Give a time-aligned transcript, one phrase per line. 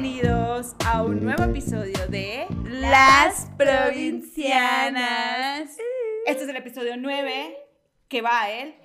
[0.00, 5.76] Bienvenidos a un nuevo episodio de Las Provincianas.
[6.24, 7.56] Este es el episodio 9
[8.06, 8.76] que va a él.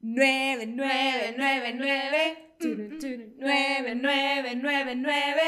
[0.00, 2.56] 9, 9, 9, 9.
[3.38, 5.40] 9, 9, 9, 9.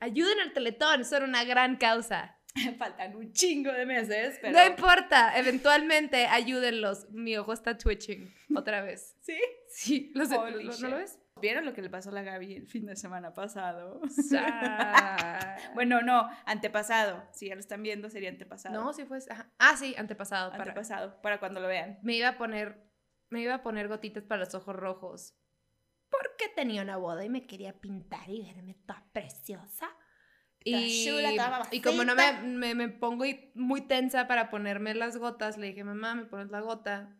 [0.00, 2.36] Ayuden al Teletón, son una gran causa.
[2.78, 4.52] Faltan un chingo de meses, pero.
[4.52, 7.08] No importa, eventualmente ayúdenlos.
[7.08, 9.16] Mi ojo está twitching otra vez.
[9.22, 9.38] ¿Sí?
[9.70, 10.82] Sí, lo sé, Holy ¿lo- shit.
[10.82, 11.18] ¿no lo ves?
[11.40, 14.00] ¿Vieron lo que le pasó a la Gaby el fin de semana pasado?
[15.74, 17.26] Bueno, no, antepasado.
[17.32, 18.74] Si ya lo están viendo, sería antepasado.
[18.74, 19.18] no, sí fue.
[19.28, 19.50] ajá.
[19.58, 20.52] Ah, sí, antepasado.
[20.52, 21.98] Antepasado, para cuando lo vean.
[22.02, 22.90] me iba a poner,
[23.30, 25.36] me iba a poner gotitas para los ojos rojos.
[26.10, 29.88] Porque tenía una boda y me quería pintar y verme toda preciosa.
[30.64, 33.24] Y, chula, y como no me, me, me pongo
[33.54, 37.17] muy tensa para ponerme las gotas, le dije, mamá, me pones la gota.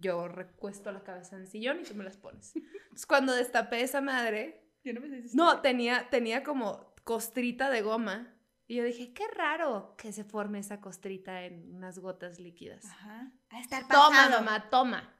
[0.00, 2.54] Yo recuesto la cabeza en el sillón y tú me las pones.
[2.56, 7.70] Entonces, cuando destapé esa madre, Yo no me sé si no, tenía, tenía como costrita
[7.70, 8.32] de goma.
[8.68, 12.84] Y yo dije, qué raro que se forme esa costrita en unas gotas líquidas.
[12.84, 13.30] Ajá.
[13.50, 14.42] A estar Toma, pasado.
[14.42, 15.14] mamá, toma.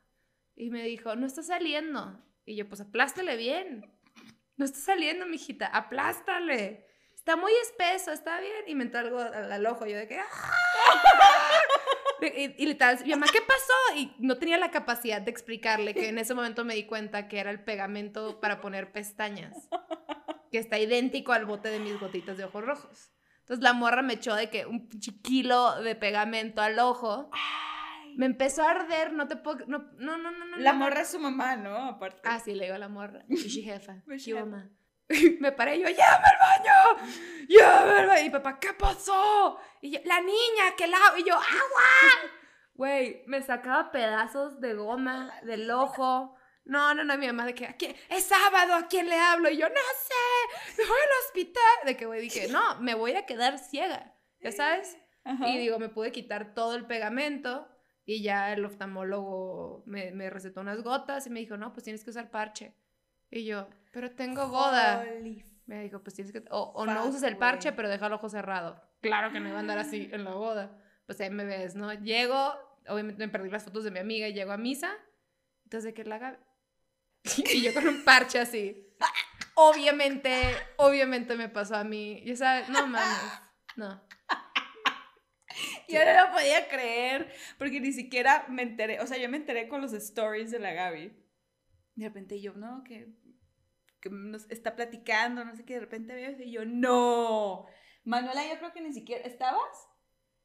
[0.56, 2.20] Y me dijo, no está saliendo.
[2.44, 3.92] Y yo, pues aplástale bien.
[4.56, 6.86] No está saliendo, mijita, aplástale.
[7.14, 8.64] Está muy espeso, está bien.
[8.66, 9.86] Y me entró algo al, al ojo.
[9.86, 10.24] Yo de que, "Ah".
[12.20, 13.97] Y, y literal, mi mamá, ¿qué pasó?
[13.98, 17.39] Y no tenía la capacidad de explicarle que en ese momento me di cuenta que
[17.39, 19.69] era el pegamento para poner pestañas.
[20.50, 23.12] Que está idéntico al bote de mis gotitas de ojos rojos.
[23.41, 24.89] Entonces la morra me echó de que un
[25.22, 27.28] kilo de pegamento al ojo.
[27.33, 28.17] Ay.
[28.17, 29.67] Me empezó a arder, no te puedo.
[29.67, 30.44] No, no, no, no.
[30.47, 30.78] no, La no.
[30.78, 31.77] morra es su mamá, ¿no?
[31.91, 32.22] Aparte.
[32.25, 33.25] Ah, sí, le digo a la morra.
[33.28, 34.03] Pichi jefa.
[34.09, 34.47] Pichi ¿Qué jefa.
[34.47, 34.70] mamá?
[35.40, 37.12] me paré y yo, ¡llévame al baño!
[37.48, 38.26] ¡Llévame al baño!
[38.26, 39.58] Y papá, ¿qué pasó?
[39.80, 40.98] Y yo, la niña, que la.
[41.16, 42.30] Y yo, ¡agua!
[42.74, 46.36] Güey, me sacaba pedazos de goma del ojo.
[46.64, 47.94] No, no, no, mi mamá de que, ¿a quién?
[48.08, 49.48] Es sábado, ¿a quién le hablo?
[49.48, 51.62] Y yo, no sé, me voy al hospital.
[51.86, 54.98] De que, güey, dije, no, me voy a quedar ciega, ¿ya sabes?
[55.24, 55.48] Ajá.
[55.48, 57.69] Y digo, me pude quitar todo el pegamento
[58.04, 62.04] y ya el oftalmólogo me, me recetó unas gotas y me dijo, no, pues tienes
[62.04, 62.75] que usar parche.
[63.31, 65.06] Y yo, pero tengo boda.
[65.08, 68.12] Holy Me dijo, pues tienes que, o, o no uses el parche, pero deja el
[68.12, 68.78] ojo cerrado.
[69.00, 70.78] Claro que no iba a andar así en la boda.
[71.06, 71.94] Pues ahí me ves, ¿no?
[71.94, 72.52] Llego,
[72.88, 74.92] obviamente me perdí las fotos de mi amiga y llego a misa.
[75.64, 76.38] Entonces, ¿de qué la haga?
[77.54, 78.86] y yo con un parche así.
[79.54, 80.42] Obviamente,
[80.76, 82.22] obviamente me pasó a mí.
[82.26, 83.40] Ya sabes, no mames,
[83.76, 84.06] no.
[85.88, 89.68] Yo no lo podía creer, porque ni siquiera me enteré, o sea, yo me enteré
[89.68, 91.16] con los stories de la Gaby.
[91.94, 93.16] De repente yo, no, que,
[94.11, 97.67] que nos está platicando, no sé qué, de repente veo y yo, no.
[98.05, 99.89] Manuela, yo creo que ni siquiera, ¿estabas?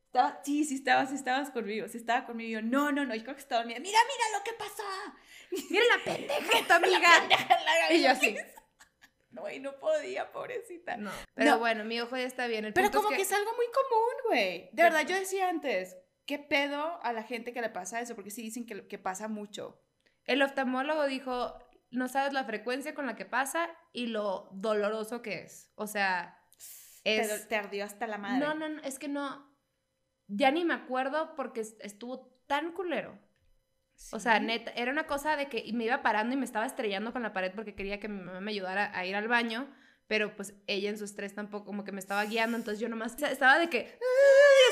[0.07, 2.49] Estaba, sí, sí estabas, sí estabas conmigo, sí estaba conmigo.
[2.49, 3.79] Y yo, no, no, no, yo creo que estaba dormida.
[3.79, 4.83] Mira, mira lo que pasó.
[5.69, 7.09] Mira la pendeja de tu amiga.
[7.29, 8.35] La Gaby, Y yo así.
[9.31, 10.97] No, y no podía, pobrecita.
[10.97, 11.59] No, pero No.
[11.59, 12.65] bueno, mi ojo ya está bien.
[12.65, 13.21] El Pero punto como es que...
[13.21, 14.69] es algo muy común, güey.
[14.73, 15.95] De verdad, yo decía antes,
[16.25, 18.13] ¿qué pedo a la gente que le pasa eso?
[18.13, 19.81] Porque sí dicen que, que pasa mucho.
[20.25, 21.57] El oftalmólogo dijo,
[21.91, 25.71] no sabes la frecuencia con la que pasa y lo doloroso que es.
[25.75, 26.39] O sea,
[27.03, 27.47] Te, es...
[27.47, 28.39] te ardió hasta la madre.
[28.39, 29.49] No, no, no, es que no...
[30.27, 33.19] Ya ni me acuerdo porque est- estuvo tan culero.
[34.11, 37.11] O sea, neta, era una cosa de que me iba parando y me estaba estrellando
[37.13, 39.69] con la pared porque quería que mi mamá me ayudara a ir al baño,
[40.07, 43.21] pero pues ella en su estrés tampoco como que me estaba guiando, entonces yo nomás
[43.21, 43.99] estaba de que...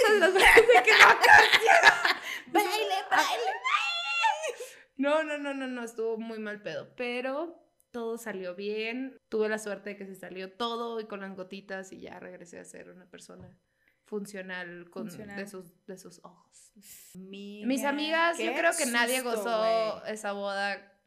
[0.09, 1.08] "Ay", las de que no,
[2.52, 3.52] Baile, baile.
[5.00, 7.58] No, no, no, no, no, estuvo muy mal pedo, pero
[7.92, 9.18] todo salió bien.
[9.30, 12.60] Tuve la suerte de que se salió todo y con las gotitas y ya regresé
[12.60, 13.58] a ser una persona
[14.04, 15.38] funcional, con, Funcional.
[15.38, 16.72] De, sus, de sus ojos.
[17.16, 21.00] Mira, Mis amigas, yo creo que nadie gozó esa boda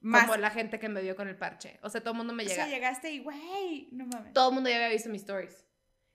[0.00, 0.24] Más.
[0.24, 1.78] como la gente que me vio con el parche.
[1.82, 2.64] O sea, todo el mundo me O llega.
[2.64, 4.32] sea, llegaste y, güey, no mames.
[4.32, 5.64] todo el mundo ya había visto mis stories.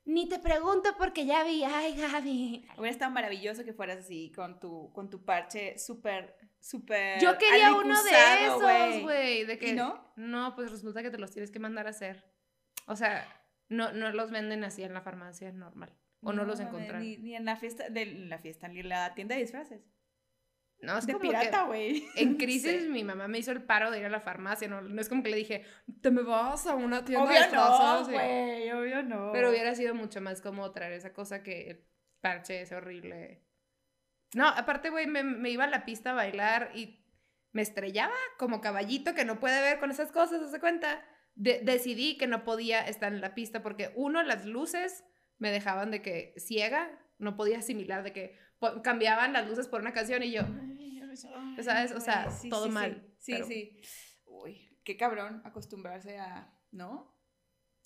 [0.03, 2.67] Ni te pregunto porque ya vi, ay, Gaby.
[2.77, 7.19] Hubiera estado maravilloso que fueras así, con tu, con tu parche súper, súper.
[7.19, 9.45] Yo quería uno de esos, güey.
[9.45, 10.13] De que, ¿Y no?
[10.15, 12.23] No, pues resulta que te los tienes que mandar a hacer.
[12.87, 13.27] O sea,
[13.67, 15.93] no, no los venden así en la farmacia normal.
[16.23, 17.01] O no, los encontraron.
[17.01, 19.81] Ni, ni en la fiesta, de la fiesta, ni en la tienda de disfraces.
[20.81, 22.07] No, es de como pirata, güey.
[22.15, 24.67] en crisis mi mamá me hizo el paro de ir a la farmacia.
[24.67, 25.63] No, no es como que le dije,
[26.01, 28.07] te me vas a una tienda de disfraces.
[28.07, 29.31] no, güey, obvio no.
[29.31, 31.85] Pero hubiera sido mucho más cómodo traer esa cosa que el
[32.19, 33.43] parche ese horrible.
[34.33, 37.03] No, aparte, güey, me, me iba a la pista a bailar y
[37.51, 41.03] me estrellaba como caballito que no puede ver con esas cosas, ¿se cuenta?
[41.35, 45.03] De- decidí que no podía estar en la pista porque, uno, las luces
[45.37, 48.37] me dejaban de que ciega, no podía asimilar de que
[48.83, 50.41] cambiaban las luces por una canción y yo,
[51.63, 51.91] ¿sabes?
[51.91, 53.81] O sea, todo mal, Sí, pero- sí.
[54.25, 57.10] Uy, qué cabrón acostumbrarse a, ¿no?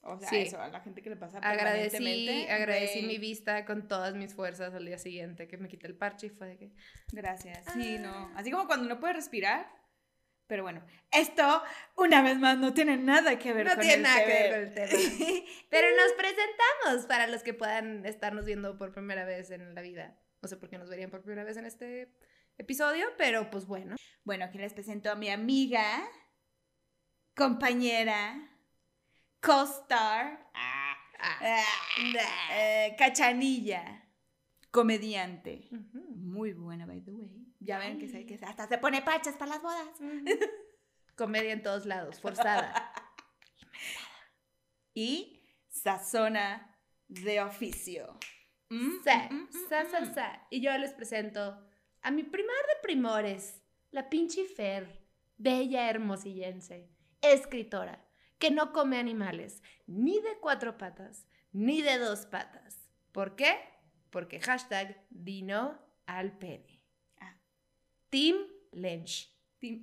[0.07, 0.37] O sea, Sí.
[0.37, 4.35] eso, a la gente que le pasa Agradecí, agradecí güey, mi vista con todas mis
[4.35, 6.71] fuerzas al día siguiente, que me quité el parche y fue de que...
[7.11, 7.65] Gracias.
[7.73, 8.01] Sí, Ah.
[8.01, 8.31] no.
[8.37, 9.67] Así como cuando no puedes respirar.
[10.47, 11.63] Pero bueno, esto,
[11.97, 14.51] una vez más, no tiene nada que ver No con tiene el nada que ver
[14.51, 14.91] con el tema.
[15.71, 20.19] Pero nos presentamos para los que puedan estarnos viendo por primera vez en la vida.
[20.43, 22.13] No sé por qué nos verían por primera vez en este
[22.59, 23.95] episodio, pero pues bueno.
[24.23, 25.83] Bueno, aquí les presento a mi amiga,
[27.35, 28.35] compañera,
[29.41, 31.39] co-star, ah, Ah.
[31.41, 34.03] ah, eh, cachanilla,
[34.71, 35.67] comediante.
[35.71, 37.29] Muy buena, by the way.
[37.59, 39.87] Ya ven que, se, que se- hasta se pone pachas para las bodas.
[41.15, 42.91] Comedia en todos lados, forzada.
[44.93, 46.77] Y sazona
[47.07, 48.17] de oficio.
[48.69, 50.13] Mm, Sa, mm, mm, sa, sa, mm.
[50.13, 50.47] sa.
[50.49, 51.67] Y yo les presento
[52.01, 53.61] a mi primar de primores,
[53.91, 55.05] la pinche Fer,
[55.38, 56.89] bella hermosillense,
[57.21, 58.04] escritora,
[58.39, 62.89] que no come animales, ni de cuatro patas, ni de dos patas.
[63.11, 63.57] ¿Por qué?
[64.09, 66.81] Porque hashtag dino al pene.
[67.19, 67.35] Ah.
[68.09, 68.35] Team
[68.71, 69.31] Lench.
[69.59, 69.81] Team,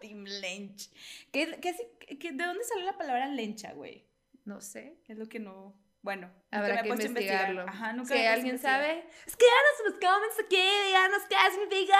[0.00, 0.90] Team Lench.
[1.32, 4.06] ¿Qué, qué, hace- qué- ¿De dónde salió la palabra lencha, güey?
[4.44, 5.00] No sé.
[5.06, 5.78] Es lo que no.
[6.02, 7.50] Bueno, nunca Habrá me he que investigar.
[7.50, 7.62] investigarlo.
[7.68, 8.80] Ajá, nunca si me alguien investigar.
[8.80, 10.56] sabe, escríbanos en los comments aquí,
[10.86, 11.96] díganos qué significa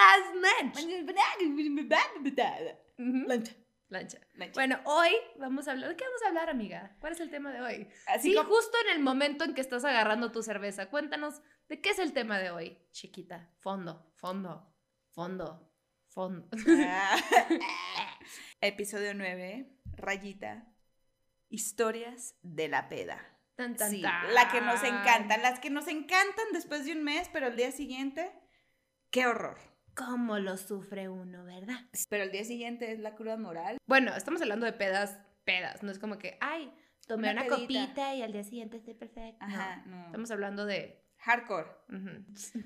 [0.63, 0.75] Lench.
[2.99, 3.29] Ujú.
[3.29, 3.53] Lencha.
[3.91, 4.19] Lancha.
[4.35, 4.55] lencha.
[4.55, 5.91] Bueno, hoy vamos a hablar.
[5.91, 6.97] ¿De qué vamos a hablar, amiga?
[7.01, 7.89] ¿Cuál es el tema de hoy?
[8.07, 10.87] Así Sí, como- justo en el momento en que estás agarrando tu cerveza.
[10.91, 13.51] Cuéntanos de qué es el tema de hoy, chiquita.
[13.59, 14.73] Fondo, fondo,
[15.13, 15.71] fondo,
[16.09, 16.49] fondo.
[16.87, 17.17] Ah.
[18.61, 20.67] Episodio 9, rayita.
[21.49, 23.19] Historias de la peda.
[23.57, 24.33] Tan, tan, Sí, tan.
[24.33, 25.43] la que nos encantan.
[25.43, 28.33] Las que nos encantan después de un mes, pero el día siguiente,
[29.11, 29.59] qué horror.
[30.07, 31.79] ¿Cómo lo sufre uno, verdad?
[32.09, 33.77] Pero el día siguiente es la cruda moral.
[33.87, 35.83] Bueno, estamos hablando de pedas, pedas.
[35.83, 36.73] No es como que, ay,
[37.07, 39.45] tomé Una copita y al día siguiente estoy perfecta.
[39.45, 40.07] Ajá, No, no.
[40.07, 41.05] Estamos hablando de.
[41.19, 41.69] Hardcore.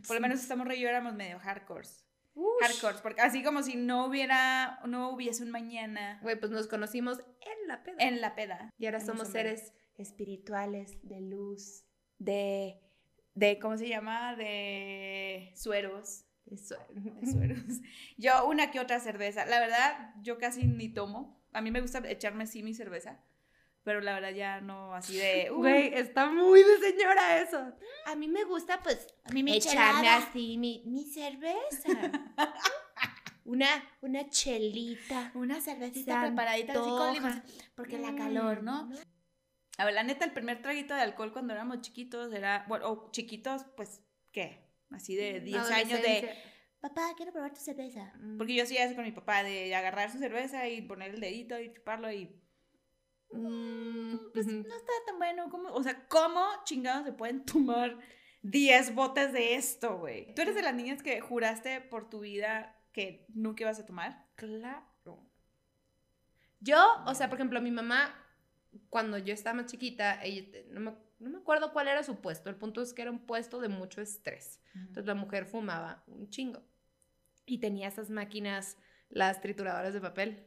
[0.06, 2.04] Por lo menos estamos re yo éramos medio hardcores.
[2.36, 2.62] Ush.
[2.62, 7.18] Hardcores, porque así como si no hubiera, no hubiese un mañana Güey, pues nos conocimos
[7.18, 7.96] en la peda.
[7.98, 8.70] en la peda.
[8.78, 11.84] Y ahora en somos seres espirituales de luz.
[12.18, 12.80] de,
[13.34, 14.34] de, ¿cómo se llama?
[14.36, 16.24] De sueros.
[16.50, 16.76] Eso.
[16.90, 17.80] De sueros.
[18.16, 19.46] Yo una que otra cerveza.
[19.46, 21.42] La verdad, yo casi ni tomo.
[21.52, 23.20] A mí me gusta echarme sí mi cerveza.
[23.84, 25.50] Pero la verdad ya no así de...
[25.52, 27.72] uy, Güey, está muy de señora eso.
[28.06, 30.16] A mí me gusta, pues, a mí me echarme chelada.
[30.16, 31.88] así mi, mi cerveza.
[33.44, 33.68] una,
[34.00, 35.32] una chelita.
[35.34, 37.42] Una cervecita Se preparadita así con limón.
[37.74, 38.90] Porque la calor, ¿no?
[39.76, 42.64] A ver, la neta, el primer traguito de alcohol cuando éramos chiquitos era...
[42.68, 44.00] Bueno, o chiquitos, pues,
[44.32, 44.63] ¿qué?
[44.94, 46.34] Así de 10 años de...
[46.80, 48.12] Papá, quiero probar tu cerveza.
[48.36, 51.58] Porque yo hacía eso con mi papá, de agarrar su cerveza y poner el dedito
[51.58, 52.26] y chuparlo y...
[53.32, 55.48] mm, pues no está tan bueno.
[55.50, 55.70] ¿cómo?
[55.72, 57.98] O sea, ¿cómo chingados se pueden tomar
[58.42, 60.34] 10 botes de esto, güey?
[60.34, 64.26] ¿Tú eres de las niñas que juraste por tu vida que nunca ibas a tomar?
[64.36, 64.84] Claro.
[66.60, 68.14] Yo, o sea, por ejemplo, mi mamá,
[68.88, 72.50] cuando yo estaba más chiquita, ella, no, me, no me acuerdo cuál era su puesto.
[72.50, 74.60] El punto es que era un puesto de mucho estrés.
[74.74, 76.62] Entonces la mujer fumaba un chingo.
[77.46, 78.76] Y tenía esas máquinas,
[79.08, 80.46] las trituradoras de papel.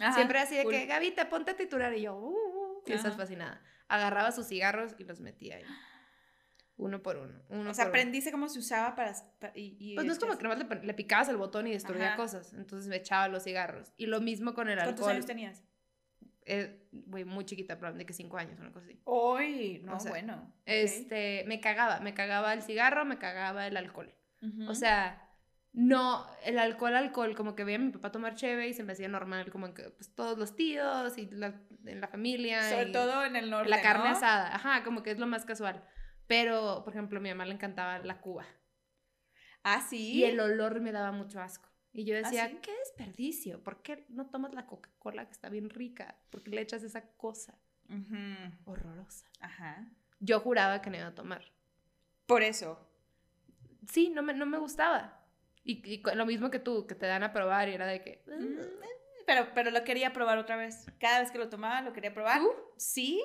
[0.00, 0.72] Ajá, Siempre así de cool.
[0.72, 1.94] que, Gavita, ponte a triturar.
[1.94, 3.62] Y yo, uh, uh, y estás fascinada.
[3.88, 5.64] Agarraba sus cigarros y los metía ahí.
[6.76, 7.40] Uno por uno.
[7.50, 9.12] uno O sea, aprendiste cómo se usaba para...
[9.38, 11.68] pa- y, y Pues no es como echas- que nomás le, le picabas el botón
[11.68, 12.16] y destruía Ajá.
[12.16, 12.52] cosas.
[12.54, 13.92] Entonces me echaba los cigarros.
[13.96, 15.12] Y lo mismo con el ¿Cuántos alcohol.
[15.12, 15.62] años tenías?
[16.46, 19.00] Eh, güey, muy chiquita, probablemente que cinco años, una cosa así.
[19.04, 20.52] Uy, no, O sea, bueno.
[20.66, 24.14] Este, me cagaba, me cagaba el cigarro, me cagaba el alcohol.
[24.68, 25.26] O sea,
[25.72, 28.92] no, el alcohol, alcohol, como que veía a mi papá tomar cheve y se me
[28.92, 32.62] hacía normal, como que pues todos los tíos y la, en la familia.
[32.68, 34.16] Sobre y todo en el norte, La carne ¿no?
[34.16, 35.82] asada, ajá, como que es lo más casual.
[36.26, 38.46] Pero, por ejemplo, a mi mamá le encantaba la cuba.
[39.62, 40.12] Ah, sí.
[40.12, 41.68] Y el olor me daba mucho asco.
[41.94, 42.58] Y yo decía, sí?
[42.60, 46.18] qué desperdicio, ¿por qué no tomas la Coca-Cola que está bien rica?
[46.30, 47.56] ¿Por qué le echas esa cosa
[47.88, 48.16] Ujú,
[48.64, 49.26] horrorosa?
[49.38, 49.86] Ajá.
[50.18, 51.52] Yo juraba que no iba a tomar.
[52.26, 52.78] Por eso.
[53.88, 55.24] Sí, no me, no me gustaba.
[55.62, 58.24] Y, lo mismo que tú, que te dan a probar y era de que...
[58.26, 58.58] Mm,
[59.26, 60.86] Pero, pero lo quería probar otra vez.
[60.98, 62.40] Cada vez que lo tomaba, lo quería probar.
[62.40, 62.50] ¿Tú?
[62.76, 63.22] Sí,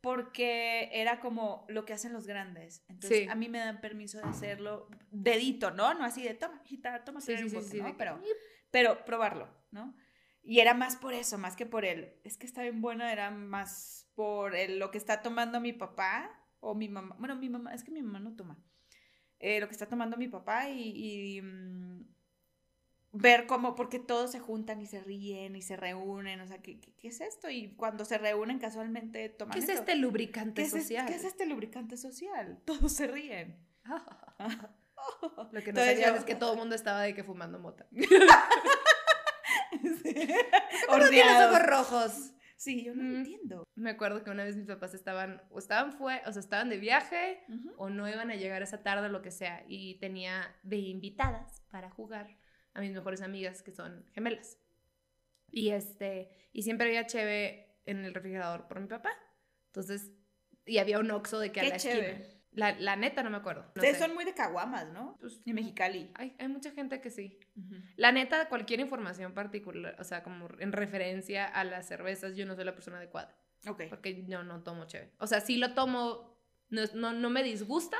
[0.00, 2.84] porque era como lo que hacen los grandes.
[2.88, 3.28] Entonces, Sí.
[3.28, 5.92] a mí me dan permiso de hacerlo dedito, ¿no?
[5.94, 7.96] No así de, toma, hijita, toma Sí, sí, un sí, bote", sí, ¿no?
[7.96, 8.20] Pero,
[8.70, 9.94] pero probarlo, ¿no?
[10.42, 12.14] Y era más por eso, más que por él.
[12.24, 16.30] Es que está bien bueno, era más por el- lo que está tomando mi papá
[16.60, 17.14] o mi mamá.
[17.18, 18.56] Bueno, mi mamá, es que mi mamá no toma.
[19.38, 22.04] Eh, lo que está tomando mi papá y, y, mm,
[23.12, 26.78] ver cómo, porque todos se juntan y se ríen y se reúnen, o sea, ¿qué,
[26.80, 27.50] qué, qué es esto?
[27.50, 29.80] Y cuando se reúnen casualmente toman ¿Qué es esto.
[29.80, 31.06] este lubricante ¿Qué es, es- social?
[31.06, 32.60] ¿Qué es este lubricante social?
[32.64, 33.58] Todos se ríen.
[35.52, 37.86] Lo que no sabían yo- es que todo el mundo estaba de que fumando mota.
[41.10, 42.32] Tiene los ojos rojos.
[42.56, 43.16] Sí, yo no Mm.
[43.16, 43.64] entiendo.
[43.74, 46.76] Me acuerdo que una vez mis papás estaban, o estaban fue, o sea, estaban de
[46.76, 47.42] viaje,
[47.78, 51.62] o no iban a llegar esa tarde o lo que sea, y tenía de invitadas
[51.70, 52.36] para jugar
[52.74, 54.58] a mis mejores amigas que son gemelas.
[55.50, 59.10] Y este, y siempre había cheve en el refrigerador por mi papá.
[59.66, 60.10] Entonces,
[60.66, 62.10] y había un oxo de que a Qué la cheve.
[62.12, 62.36] esquina.
[62.52, 63.62] La, la neta no me acuerdo.
[63.62, 64.02] no Ustedes sé.
[64.04, 65.16] son muy de caguamas, ¿no?
[65.20, 66.10] Pues, Mexicali.
[66.16, 67.38] Hay, hay mucha gente que sí.
[67.96, 72.56] La neta, cualquier información particular, o sea, como en referencia a las cervezas, yo no
[72.56, 73.36] soy la persona adecuada.
[73.68, 73.82] Ok.
[73.88, 75.12] Porque yo no tomo cheve.
[75.18, 76.36] O sea, sí lo tomo,
[76.70, 77.98] no, no, no me disgusta,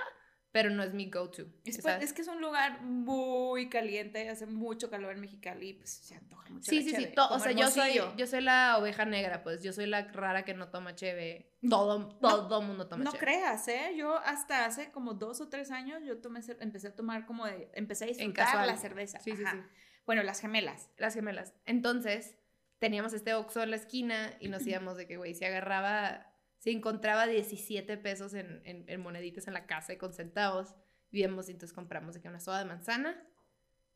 [0.52, 1.42] pero no es mi go-to.
[1.64, 5.90] Es, pues- es que es un lugar muy caliente, hace mucho calor en Mexicali, pues
[5.90, 6.70] se antoja mucho.
[6.70, 7.02] sí, la sí, sí.
[7.04, 9.62] cheve, o sea, yo soy, yo soy la oveja negra, pues.
[9.62, 11.52] Yo soy la rara que no toma cheve.
[11.68, 13.20] Todo, todo mundo toma No cheve.
[13.24, 13.94] creas, ¿eh?
[13.96, 17.70] Yo hasta hace como dos o tres años yo tomé, empecé a tomar como de,
[17.74, 19.20] empecé a disfrutar la cerveza.
[19.20, 19.56] Sí, sí, Ajá.
[19.56, 19.62] sí.
[20.06, 20.88] Bueno, las gemelas.
[20.96, 21.54] Las gemelas.
[21.66, 22.34] Entonces,
[22.80, 26.29] teníamos este Oxxo en la esquina y nos íbamos de que, güey, si agarraba,
[26.60, 30.76] si encontraba 17 pesos en, en, en moneditas en la casa y con centavos,
[31.10, 33.26] íbamos y entonces compramos de que una soda de manzana,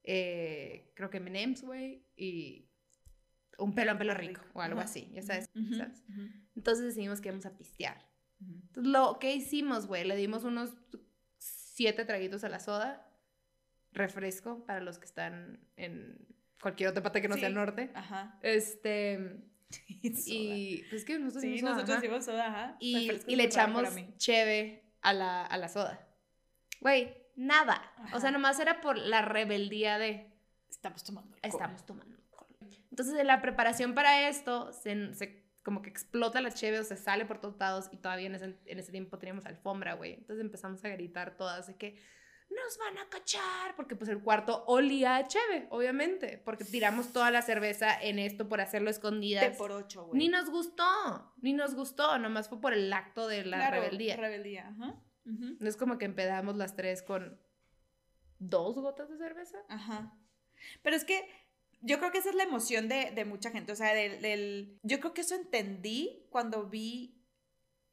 [0.02, 2.70] eh, creo que M&M's, güey, y
[3.58, 4.88] un pelo en pelo rico, o algo Ajá.
[4.88, 6.02] así, ya sabes, ¿sabes?
[6.56, 8.10] Entonces decidimos que íbamos a pistear.
[8.40, 10.72] Entonces, lo que hicimos, güey, le dimos unos
[11.38, 13.06] siete traguitos a la soda,
[13.92, 16.26] refresco para los que están en
[16.60, 17.90] cualquier otra parte que no sea el norte.
[17.94, 18.38] Ajá.
[18.42, 19.44] Este,
[20.02, 22.04] Y, pues que nosotros sí, soda, nosotros ajá.
[22.06, 22.76] hicimos soda, ajá.
[22.80, 26.06] y, y le echamos cheve a la, a la soda.
[26.80, 27.82] Güey, nada.
[28.12, 30.30] O sea, nomás era por la rebeldía de
[30.68, 31.50] Estamos tomando alcohol.
[31.50, 32.46] estamos tomando alcohol.
[32.90, 36.96] Entonces, en la preparación para esto, se, se- como que explota la cheve o se
[36.96, 40.12] sale por todos lados y todavía en ese, en ese tiempo teníamos alfombra, güey.
[40.12, 41.96] Entonces empezamos a gritar todas de que
[42.54, 47.30] nos van a cachar, porque pues el cuarto olía a cheve, obviamente, porque tiramos toda
[47.30, 49.56] la cerveza en esto por hacerlo De escondidas.
[49.56, 50.18] por ocho, güey.
[50.18, 54.16] Ni nos gustó, ni nos gustó, nomás fue por el acto de la Claro, rebeldía.
[54.16, 54.94] Rebeldía, ajá.
[55.24, 57.40] No es como que empedamos las tres con
[58.38, 59.58] dos gotas de cerveza.
[59.68, 60.12] Ajá.
[60.82, 61.26] Pero es que
[61.80, 63.72] yo creo que esa es la emoción de, de mucha gente.
[63.72, 67.22] O sea, del, del- Yo creo que eso entendí cuando vi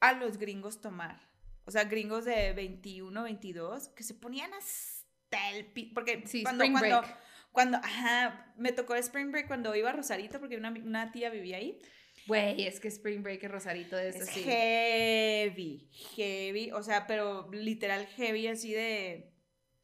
[0.01, 1.31] a los gringos tomar.
[1.65, 6.63] O sea, gringos de 21, 22, que se ponían hasta el pi- Porque Sí, cuando,
[6.63, 7.18] Spring cuando, Break.
[7.51, 11.58] cuando, ajá, me tocó Spring Break cuando iba a Rosarito, porque una, una tía vivía
[11.58, 11.80] ahí.
[12.27, 14.44] Güey, es que Spring Break en Rosarito es, Es así.
[14.44, 19.27] heavy, heavy, o sea, pero literal heavy, así de...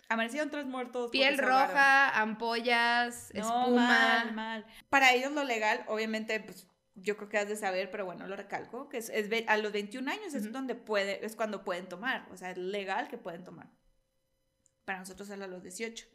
[0.10, 1.12] Amanecieron tres muertos.
[1.12, 3.88] Piel roja, ampollas, No, espuma.
[3.88, 4.66] mal, mal.
[4.90, 6.66] Para ellos lo legal, obviamente, pues
[6.98, 9.72] yo creo que has de saber, pero bueno, lo recalco, que es, es a los
[9.72, 10.52] 21 años es Ujú.
[10.52, 13.70] donde puede, es cuando pueden tomar, o sea, es legal que pueden tomar.
[14.86, 16.08] Para nosotros es a los 18.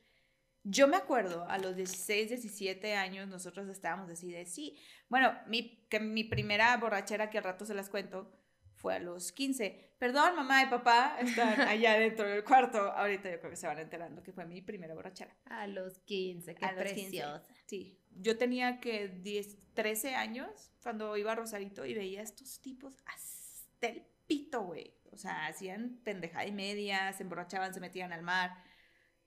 [0.64, 4.78] Yo me acuerdo, a los 16, 17 años, nosotros estábamos así de sí.
[5.08, 8.32] Bueno, mi, que mi primera borrachera, que al rato se las cuento,
[8.76, 9.96] fue a los 15.
[9.98, 12.78] Perdón, mamá y papá están allá dentro del cuarto.
[12.78, 15.36] Ahorita yo creo que se van enterando que fue mi primera borrachera.
[15.46, 16.94] A los 15, qué A los 15.
[16.94, 17.46] preciosa.
[17.66, 22.60] Sí, yo tenía que 10, 13 años cuando iba a Rosarito y veía a estos
[22.60, 24.94] tipos hasta el pito, güey.
[25.10, 28.54] O sea, hacían pendejada y media, se emborrachaban, se metían al mar.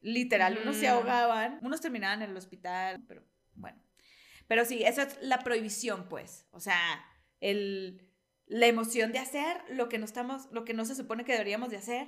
[0.02, 3.24] Literal, unos se ahogaban, unos terminaban en el hospital, pero
[3.54, 3.82] bueno.
[4.48, 6.46] Pero sí, esa es la prohibición, pues.
[6.52, 7.04] O sea,
[7.40, 8.08] el,
[8.46, 11.70] la emoción de hacer lo que no estamos, lo que no se supone que deberíamos
[11.70, 12.08] de hacer.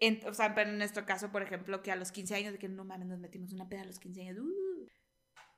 [0.00, 2.58] En- o sea, pero en nuestro caso, por ejemplo, que a los 15 años, de
[2.58, 4.38] que no mames, nos metimos una peda a los 15 años.
[4.38, 4.61] uh,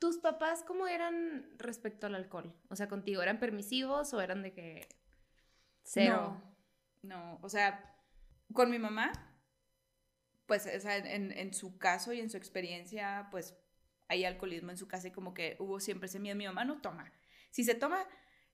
[0.04, 2.54] ¿Tus papás cómo eran respecto al alcohol?
[2.68, 4.87] O sea, contigo, ¿eran permisivos o eran de que
[5.82, 6.42] cero?
[7.02, 7.96] No, no, o sea,
[8.52, 9.12] con mi mamá,
[10.44, 13.56] pues, o sea, en, en su caso y en su experiencia, pues,
[14.08, 16.37] hay alcoholismo en su casa y como que hubo siempre ese miedo.
[16.37, 17.11] Mi mamá no toma.
[17.50, 18.06] Si se toma,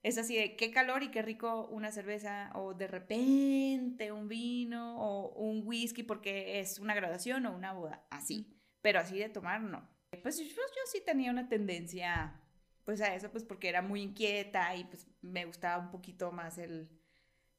[0.03, 4.97] es así de qué calor y qué rico una cerveza o de repente un vino
[5.01, 8.57] o un whisky porque es una graduación o una boda, así.
[8.81, 9.85] Pero así de tomar, no.
[10.21, 12.39] Pues yo, yo sí tenía una tendencia,
[12.83, 16.57] pues, a eso, pues, porque era muy inquieta y pues me gustaba un poquito más
[16.57, 16.89] el,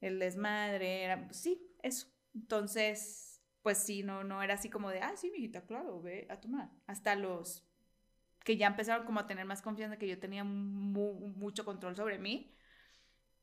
[0.00, 2.08] el desmadre, era, pues, sí, eso.
[2.34, 6.40] Entonces, pues sí, no, no era así como de, ah, sí, mijita, claro, ve a
[6.40, 6.70] tomar.
[6.86, 7.64] Hasta los
[8.44, 12.18] que ya empezaron como a tener más confianza, que yo tenía mu- mucho control sobre
[12.18, 12.54] mí,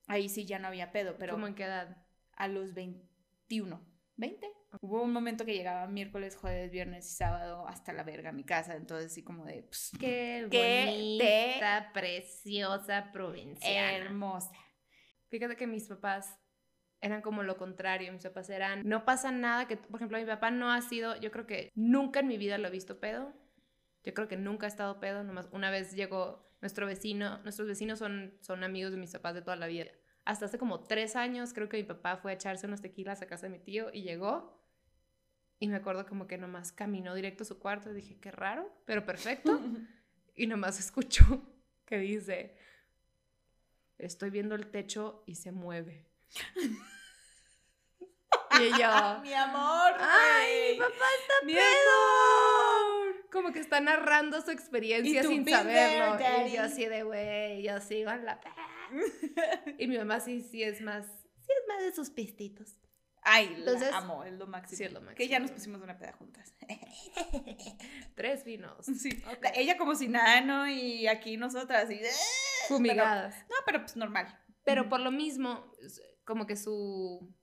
[0.07, 1.97] ahí sí ya no había pedo, pero ¿Cómo en qué edad?
[2.33, 3.81] a los 21,
[4.17, 4.47] 20,
[4.81, 8.43] Hubo un momento que llegaba miércoles, jueves, viernes y sábado hasta la verga a mi
[8.43, 9.67] casa, entonces así como de
[9.99, 13.97] Qué Qué bonita, preciosa provinciana.
[13.97, 14.51] hermosa.
[15.29, 16.37] Fíjate que mis papás
[17.01, 18.11] eran como lo contrario.
[18.11, 21.31] Mis papás eran, no pasa nada que, por ejemplo, mi papá no ha sido, yo
[21.31, 23.33] creo que nunca en mi vida lo he visto pedo.
[24.03, 25.23] Yo creo que nunca ha estado pedo.
[25.23, 29.41] Nomás una vez llegó nuestro vecino, nuestros vecinos son, son amigos de mis papás de
[29.41, 29.91] toda la vida.
[30.25, 33.27] Hasta hace como tres años creo que mi papá fue a echarse unos tequilas a
[33.27, 34.58] casa de mi tío y llegó.
[35.59, 38.71] Y me acuerdo como que nomás caminó directo a su cuarto y dije, qué raro,
[38.85, 39.59] pero perfecto.
[40.35, 41.41] y nomás escuchó
[41.85, 42.57] que dice,
[43.97, 46.05] estoy viendo el techo y se mueve.
[48.59, 49.93] y yo, Mi amor.
[49.99, 53.29] ¡ay, mi papá está Mi pedo!
[53.31, 56.17] Como que está narrando su experiencia sin "Been saberlo.
[56.17, 58.39] there, y yo así de, güey, yo sigo en la...
[59.77, 62.75] y mi mamá sí, sí es más, sí es más de sus pistitos.
[63.23, 64.77] Ay, Entonces- la amo, es lo máximo.
[64.77, 65.41] Sí, es lo Que ya máximo.
[65.41, 66.53] nos pusimos una peda juntas.
[68.15, 68.85] Tres vinos.
[68.99, 69.23] Sí.
[69.55, 70.67] Ella como si nada, ¿no?
[70.69, 71.99] Y aquí nosotras, y...
[72.67, 73.35] Fumigadas.
[73.49, 74.37] No, pero pues normal.
[74.63, 75.71] Pero por lo mismo,
[76.25, 77.33] como que su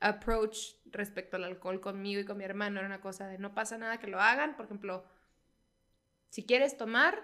[0.00, 3.78] approach respecto al alcohol conmigo y con mi hermano era una cosa de no pasa
[3.78, 4.54] nada que lo hagan.
[4.56, 5.04] Por ejemplo,
[6.28, 7.20] si quieres tomar,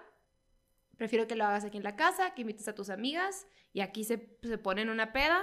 [0.97, 4.02] prefiero que lo hagas aquí en la casa, que invites a tus amigas y aquí
[4.04, 5.40] se, se ponen una peda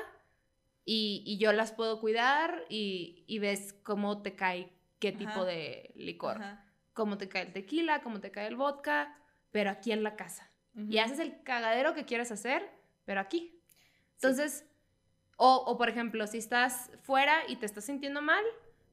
[0.86, 5.46] y, y yo las puedo cuidar y, y ves cómo te cae qué tipo Ajá.
[5.46, 6.66] de licor, Ajá.
[6.94, 9.18] cómo te cae el tequila, cómo te cae el vodka,
[9.52, 12.70] pero aquí en la casa y haces el cagadero que quieras hacer,
[13.04, 13.62] pero aquí.
[14.14, 14.66] Entonces,
[15.36, 18.44] o, o por ejemplo, si estás fuera y te estás sintiendo mal,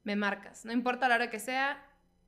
[0.02, 0.64] me marcas.
[0.64, 1.80] No importa la hora que sea,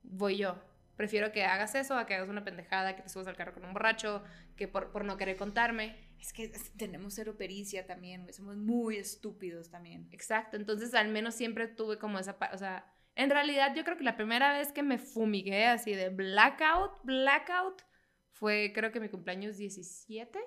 [0.03, 0.55] voy yo.
[0.95, 3.65] Prefiero que hagas eso a que hagas una pendejada, que te subas al carro con
[3.65, 4.23] un borracho,
[4.55, 5.97] que por, por no querer contarme.
[6.21, 8.31] Es que tenemos cero pericia también.
[8.31, 10.07] Somos muy estúpidos también.
[10.11, 10.55] Exacto.
[10.55, 12.37] Entonces, al menos siempre tuve como esa...
[12.53, 12.85] O sea,
[13.15, 17.81] en realidad yo creo que la primera vez que me fumigué así de blackout, blackout,
[18.29, 20.39] fue creo que mi cumpleaños 17,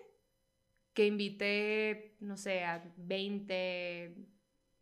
[0.94, 4.16] que invité, no sé, a 20,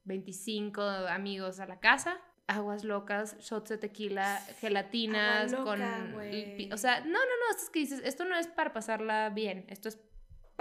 [0.04, 2.20] 25 amigos a la casa.
[2.48, 5.80] Aguas locas, shots de tequila, gelatinas, loca, con...
[6.56, 9.30] pi- O sea, no, no, no, esto es que dices, esto no es para pasarla
[9.30, 9.96] bien, esto es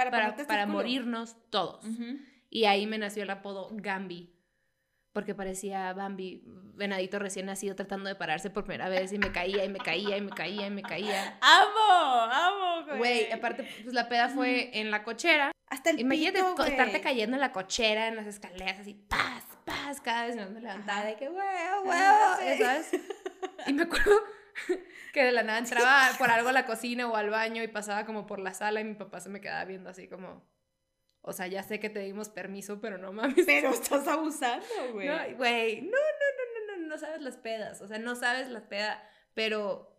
[0.10, 1.86] Para, para, hasta para morirnos todos.
[1.86, 2.18] Ujú.
[2.50, 4.34] Y ahí me nació el apodo Gambi.
[5.14, 9.12] Porque parecía Bambi, venadito recién nacido, tratando de pararse por primera vez.
[9.12, 11.38] Y me caía, y me caía, y me caía, y me caía.
[11.42, 12.32] ¡Amo!
[12.32, 12.98] ¡Amo, güey!
[12.98, 15.52] Güey, aparte, pues la peda fue en la cochera.
[15.68, 16.72] Hasta el Imagínate pito, güey.
[16.72, 21.04] estarte cayendo en la cochera, en las escaleras, así, paz, paz, cada vez me levantaba
[21.06, 22.46] de que, huevo, huevo, Ajá, sí.
[22.46, 22.92] ya ¿sabes?
[23.68, 24.12] Y me acuerdo
[25.14, 28.06] que de la nada entraba por algo a la cocina o al baño y pasaba
[28.06, 30.44] como por la sala y mi papá se me quedaba viendo así como,
[31.22, 33.46] o sea, ya sé que te dimos permiso, pero no mames.
[33.46, 35.08] Pero estás abusando, güey.
[35.08, 38.50] No, güey, no, no, no, no, no, no sabes las pedas, o sea, no sabes
[38.50, 39.02] las pedas,
[39.34, 39.92] pero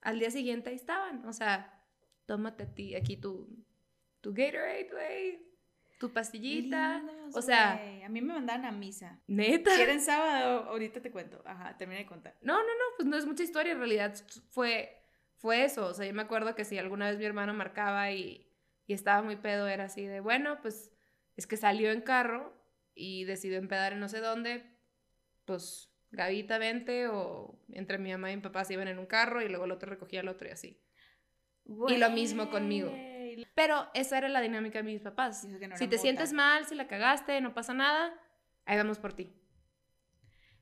[0.00, 1.82] al día siguiente ahí estaban, o sea,
[2.26, 3.48] tómate a ti, aquí tu,
[4.20, 5.49] tu Gatorade, güey,
[6.00, 7.74] tu pastillita, Lindos, o sea-.
[8.04, 9.20] A mí me mandaban a misa.
[9.26, 9.76] neta.
[9.76, 10.64] ¿Quieren sábado?
[10.70, 11.42] Ahorita te cuento.
[11.44, 12.36] Ajá, termina de contar.
[12.40, 14.14] No, no, no, pues no es mucha historia, en realidad
[14.48, 14.96] fue,
[15.36, 18.50] fue eso, o sea, yo me acuerdo que si alguna vez mi hermano marcaba y,
[18.86, 20.90] y estaba muy pedo, era así de, bueno, pues
[21.36, 22.58] es que salió en carro
[22.94, 24.64] y decidió empedar en no sé dónde,
[25.44, 29.42] pues Gavita vente o entre mi mamá y mi papá se iban en un carro
[29.42, 30.80] y luego el otro recogía al otro y así.
[31.88, 32.90] Y lo mismo conmigo.
[33.60, 35.44] Pero esa era la dinámica de mis papás.
[35.44, 38.18] No Si te sientes mal, si la cagaste, no pasa nada,
[38.64, 39.36] ahí vamos por ti.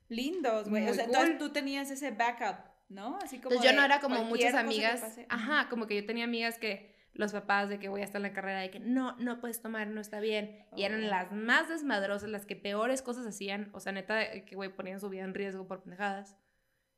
[0.08, 0.88] Lindos, güey.
[0.88, 1.14] O sea, cool.
[1.14, 2.56] entonces tú tenías ese backup,
[2.88, 3.16] ¿no?
[3.22, 3.50] Así como.
[3.52, 5.20] Entonces yo no era como muchas amigas.
[5.28, 8.24] Ajá, como que yo tenía amigas que los papás de que voy a estar en
[8.24, 10.66] la carrera de que no, no puedes tomar, no está bien.
[10.74, 11.08] Y eran Oh.
[11.08, 13.70] las más desmadrosas, las que peores cosas hacían.
[13.74, 16.36] O sea, neta, que güey, ponían su vida en riesgo por pendejadas.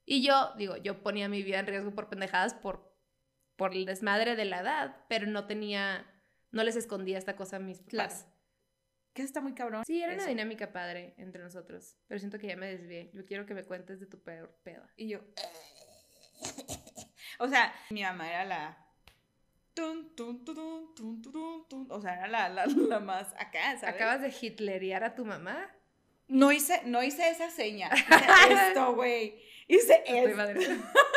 [0.06, 2.89] Y yo, digo, yo ponía mi vida en riesgo por pendejadas por,
[3.60, 6.10] por el desmadre de la edad, pero no tenía,
[6.50, 7.90] no les escondía esta cosa a mis papás.
[7.90, 8.14] Claro.
[9.12, 9.84] Que está muy cabrón.
[9.84, 13.10] Sí, era una dinámica padre entre nosotros, pero siento que ya me desvié.
[13.12, 14.90] Yo quiero que me cuentes de tu peor peda.
[14.96, 15.20] Y yo.
[17.38, 18.86] O sea, mi mamá era la.
[19.72, 21.86] Tun, tun, tun.
[21.88, 23.94] O sea, era la, la, la más acá, ¿sabes?
[23.94, 25.74] ¿Acabas de hitleriar a tu mamá?
[26.28, 27.90] No hice, no hice esa seña.
[27.94, 29.42] Hice esto, güey.
[29.68, 30.70] Hice esto.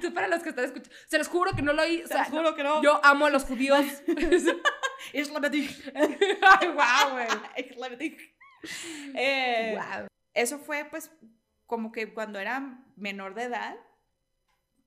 [0.00, 2.02] Tú para los que están escuchando, se los juro que no lo oí.
[2.02, 2.82] O sea, juro que no.
[2.82, 3.84] yo amo a los judíos.
[5.14, 7.26] Ay, güey.
[7.56, 8.34] Islametic.
[9.14, 10.08] Eh, Guau.
[10.34, 11.10] Eso fue, pues,
[11.66, 13.76] como que cuando era menor de edad,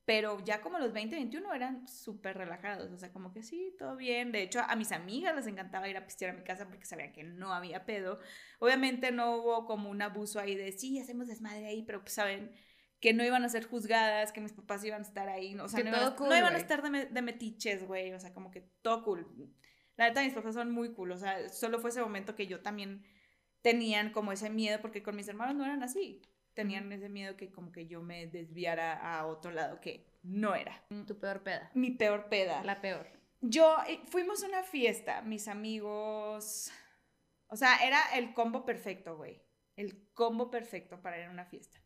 [0.04, 3.96] Pero ya como los 20, 21 eran súper relajados, o sea, como que sí, todo
[3.96, 4.32] bien.
[4.32, 7.14] De hecho, a mis amigas les encantaba ir a pistear a mi casa porque sabían
[7.14, 8.20] que no había pedo.
[8.60, 12.52] Obviamente no hubo como un abuso ahí de, sí, hacemos desmadre ahí, pero pues saben
[13.02, 15.84] que no iban a ser juzgadas, que mis papás iban a estar ahí, o sea,
[15.84, 18.34] Que no, iban, cool, no iban a estar de, me- de metiches, güey, o sea,
[18.34, 19.28] como que todo cool.
[19.98, 22.62] La neta, mis papás son muy cool, o sea, solo fue ese momento que yo
[22.62, 23.04] también
[23.62, 26.22] tenían como ese miedo, porque con mis hermanos no eran así.
[26.54, 30.84] Tenían ese miedo que como que yo me desviara a otro lado que no era.
[31.08, 31.72] Tu peor peda.
[31.74, 32.62] Mi peor peda.
[32.64, 33.08] La peor.
[33.42, 36.72] Yo, eh, fuimos a una fiesta, mis amigos.
[37.48, 39.42] O sea, era el combo perfecto, güey.
[39.76, 41.80] El combo perfecto para ir a una fiesta.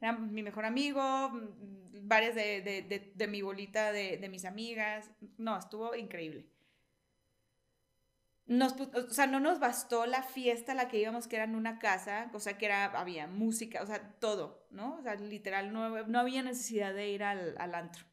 [0.00, 4.44] Era mi mejor amigo, mm, varias de, de- de- de mi bolita de, de mis
[4.44, 5.10] amigas.
[5.38, 6.46] No, estuvo increíble.
[8.46, 11.56] Nos, o sea, no nos bastó la fiesta a la que íbamos, que era en
[11.56, 14.98] una casa, o sea, que era, había música, o sea, todo, ¿no?
[14.98, 18.04] O sea, literal, no, no había necesidad de ir al, al antro.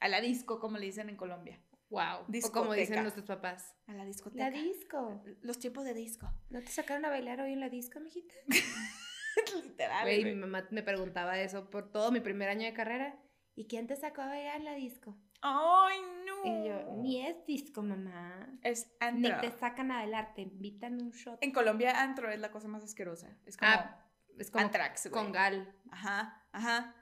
[0.00, 1.58] A la disco, como le dicen en Colombia.
[1.88, 2.02] Wow.
[2.02, 2.74] O como Discoteca.
[2.76, 3.74] dicen nuestros papás.
[3.86, 4.44] A la discoteca.
[4.44, 5.22] La disco.
[5.40, 6.30] Los tiempos de disco.
[6.50, 8.34] ¿No te sacaron a bailar hoy en la disco, mijita?
[9.64, 10.04] Literal.
[10.04, 13.18] Güey, mi mamá me preguntaba eso por todo mi primer año de carrera.
[13.54, 15.16] ¿Y quién te sacó a bailar la disco?
[15.40, 16.44] Ay, no.
[16.44, 18.48] Y yo, ni es disco, mamá.
[18.62, 19.40] Es Ni antro.
[19.40, 21.38] te sacan a bailar, te invitan un shot.
[21.42, 23.36] En Colombia, antro es la cosa más asquerosa.
[23.46, 24.04] Es como Ah,
[24.38, 25.74] es como antrax, con gal.
[25.90, 26.94] Ajá, ajá.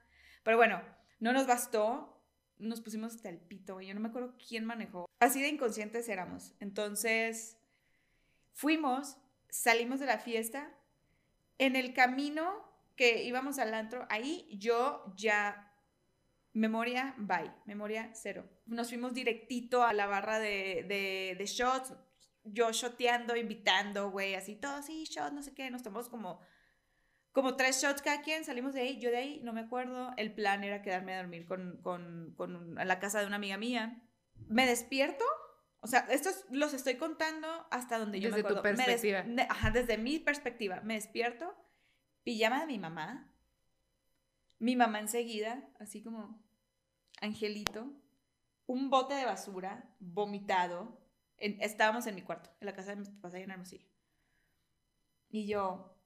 [0.43, 0.83] Pero bueno,
[1.21, 2.13] no nos bastó.
[2.59, 3.81] Nos pusimos hasta el pito.
[3.83, 5.05] Yo no me acuerdo quién manejó.
[5.21, 6.55] Así de inconscientes éramos.
[6.61, 7.59] Entonces,
[8.55, 9.19] fuimos,
[9.51, 10.73] salimos de la fiesta.
[11.59, 12.65] En el camino
[12.97, 15.63] que íbamos al antro, ahí yo ya.
[16.53, 17.53] Memoria, bye.
[17.67, 18.49] Memoria, cero.
[18.65, 21.93] Nos fuimos directito a la barra de, de, shots.
[22.45, 25.71] Yo shoteando, invitando, güey, así todo, sí, shot, no sé qué.
[25.71, 26.41] Nos tomamos como
[27.37, 30.33] como tres shots cada quien, salimos de ahí, yo de ahí, no me acuerdo, el
[30.33, 34.03] plan era quedarme a dormir con, con, con a la casa de una amiga mía.
[34.49, 35.23] Me despierto,
[35.87, 38.77] o sea, estos los estoy contando hasta donde yo Desde me tu acuerdo.
[38.77, 39.47] Me des- perspectiva.
[39.49, 41.55] ajá, desde mi perspectiva, me despierto,
[42.25, 43.33] pijama de mi mamá,
[44.59, 46.43] mi mamá enseguida, así como
[47.21, 47.93] angelito,
[48.67, 51.01] un bote de basura vomitado,
[51.37, 53.87] en- estábamos en mi cuarto, en la casa de mis papás allá en Hermosillo.
[55.29, 55.97] Y yo,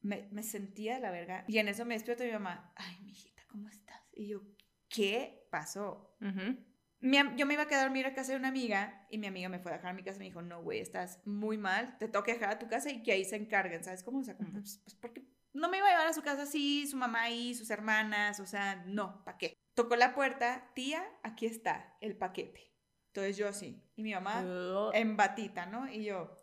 [0.00, 1.44] me, me sentía de la verga.
[1.48, 4.00] Y en eso me despierto mi mamá, ay, mijita, ¿cómo estás?
[4.12, 4.42] Y yo,
[4.88, 6.16] ¿qué pasó?
[6.20, 6.56] Ujú.
[7.00, 9.26] Mi yo me iba a quedar a dormir a casa de una amiga y mi
[9.26, 11.56] amiga me fue a dejar a mi casa y me dijo, no, güey, estás muy
[11.56, 14.18] mal, te tengo que dejar a tu casa y que ahí se encarguen, ¿sabes cómo?
[14.18, 16.86] O sea, como, pues, pues, porque no me iba a llevar a su casa así,
[16.86, 19.56] su mamá ahí, sus hermanas, o sea, no, ¿para qué?
[19.74, 22.70] Tocó la puerta, tía, aquí está el paquete.
[23.06, 24.44] Entonces yo así, y mi mamá
[24.92, 25.90] en batita, ¿no?
[25.90, 26.36] Y yo,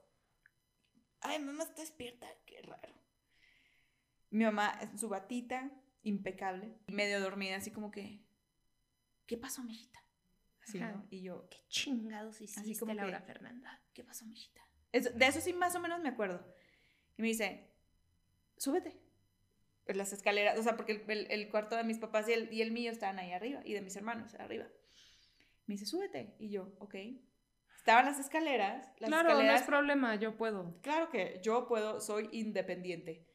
[1.22, 2.94] ay, mamá está despierta, qué raro.
[4.32, 8.26] Mi mamá en su batita, impecable, medio dormida, así como que,
[9.28, 10.07] ¿qué pasó, mijita?
[10.68, 10.92] Así, Ajá.
[10.92, 11.08] ¿no?
[11.10, 13.82] Y yo, ¿Qué chingados hiciste, como que- Laura Fernanda?
[13.94, 14.62] ¿qué pasó, mijita?
[14.92, 16.46] Eso- de eso sí más o menos me acuerdo.
[17.18, 17.70] Y me dice,
[18.58, 19.00] súbete.
[19.88, 22.62] Las escaleras, o sea, porque el, el- el cuarto de mis papás y el, y
[22.62, 24.68] el mío estaban ahí arriba, y de mis hermanos arriba.
[25.66, 26.36] Me dice, súbete.
[26.40, 26.96] Y yo, ok.
[27.78, 28.88] Estaban las escaleras.
[29.00, 30.78] Las Claro, no escaleras es problema, yo puedo.
[30.82, 33.26] claro que yo puedo, soy independiente.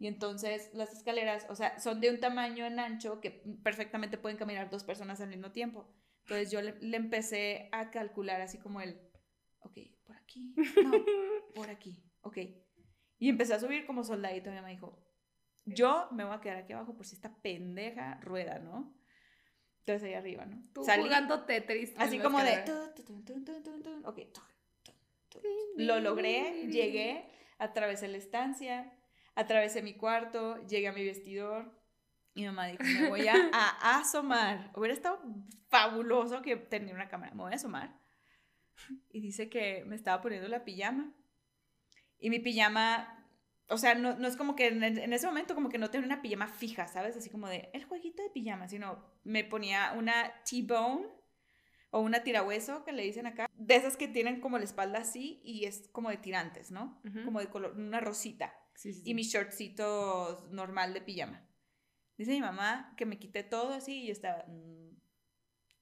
[0.00, 3.30] Y entonces las escaleras, o sea, son de un tamaño en ancho que
[3.62, 5.88] perfectamente pueden caminar dos personas al mismo tiempo.
[6.30, 9.00] Entonces yo le, le empecé a calcular así como el,
[9.62, 10.92] ok, por aquí, no,
[11.56, 12.38] por aquí, ok.
[13.18, 14.48] Y empecé a subir como soldadito.
[14.50, 15.04] Mi mamá dijo,
[15.64, 18.96] yo me voy a quedar aquí abajo por si esta pendeja rueda, ¿no?
[19.80, 20.62] Entonces ahí arriba, ¿no?
[20.72, 21.94] Tú Salí- jugando Tetris.
[21.98, 22.62] Así como de...
[24.04, 24.18] ok.
[25.78, 28.96] Lo logré, llegué, atravesé la estancia,
[29.34, 31.76] atravesé mi cuarto, llegué a mi vestidor.
[32.34, 34.70] Y mi mamá dijo, me voy a, a asomar.
[34.74, 35.20] Hubiera estado
[35.68, 37.32] fabuloso que tenía una cámara.
[37.34, 37.98] Me voy a asomar.
[39.10, 41.12] Y dice que me estaba poniendo la pijama.
[42.18, 43.26] Y mi pijama,
[43.68, 46.06] o sea, no, no es como que en, en ese momento como que no tenía
[46.06, 47.16] una pijama fija, ¿sabes?
[47.16, 51.08] Así como de el jueguito de pijama, sino me ponía una T-bone
[51.90, 55.40] o una tirahueso que le dicen acá, de esas que tienen como la espalda así
[55.44, 57.00] y es como de tirantes, ¿no?
[57.04, 57.24] Ujú.
[57.24, 58.54] Como de color, una rosita.
[58.74, 59.14] Sí, sí, Y sí.
[59.14, 61.46] mi shortcito normal de pijama.
[62.20, 64.90] Dice mi mamá que me quité todo así y yo estaba, mm,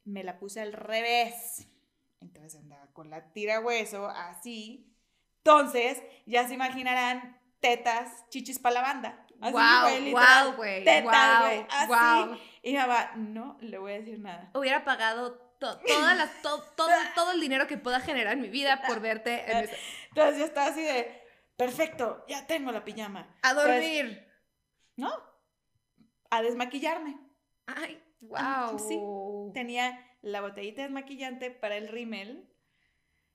[0.04, 1.66] me la puse al revés.
[2.20, 4.94] Entonces andaba con la tirahueso así.
[5.38, 9.26] Entonces, ya se imaginarán tetas, chichis para la banda.
[9.40, 10.46] Así, Wow, güey, literal.
[10.46, 10.84] wow, güey.
[10.84, 12.28] tetas, güey, Wow, así.
[12.28, 12.38] wow.
[12.62, 14.50] Y mi mamá, no le voy a decir nada.
[14.54, 18.48] Hubiera pagado to- todas las, to- todo, todo el dinero que pueda generar en mi
[18.48, 19.68] vida por verte en
[20.10, 21.20] Entonces yo estaba así de,
[21.56, 23.36] perfecto, ya tengo la pijama.
[23.42, 24.24] a dormir.
[24.94, 25.10] ¿No?
[26.30, 27.18] A desmaquillarme.
[27.66, 28.78] Ay, Wow.
[28.80, 28.98] Sí.
[29.54, 32.48] Tenía la botellita desmaquillante para el rímel,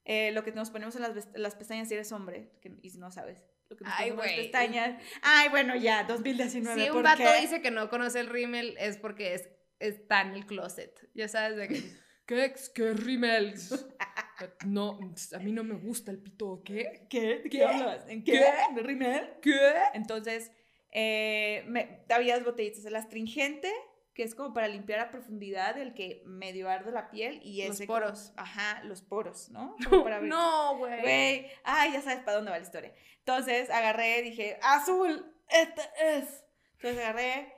[0.03, 2.97] eh, lo que nos ponemos en las, las pestañas si eres hombre, que- y si
[2.99, 3.41] no sabes.
[3.69, 5.01] Lo que nos Ay, ponemos en las pestañas.
[5.21, 6.81] Ay, bueno, ya, 2019.
[6.83, 7.39] Si un ¿por vato qué?
[7.41, 11.09] dice que no conoce el rímel es porque es, está en el closet.
[11.13, 11.75] Ya sabes de que.
[12.25, 13.53] ¿Qué, ex- qué rímel?
[14.65, 14.99] No,
[15.33, 16.61] a mí no me gusta el pito.
[16.65, 17.07] ¿Qué?
[17.09, 17.21] ¿Qué?
[17.37, 17.63] ¿De qué, ¿Qué?
[17.63, 18.03] hablas?
[18.09, 18.31] ¿En qué?
[18.33, 18.75] ¿Qué?
[18.75, 19.29] ¿De rímel?
[19.41, 19.59] ¿Qué?
[19.93, 20.51] Entonces,
[20.93, 22.85] eh, me, había dos botellitas.
[22.85, 23.71] El astringente,
[24.13, 27.75] que es como para limpiar a profundidad el que medio arde la piel y Los
[27.77, 28.31] ese como- poros.
[28.37, 29.75] ajá, los poros, ¿no?
[29.89, 30.29] Como para abrir.
[30.31, 31.01] No, güey.
[31.01, 32.93] Güey, ay, ya sabes para dónde va la historia.
[33.19, 36.43] Entonces agarré, dije, azul, este es.
[36.73, 37.53] Entonces agarré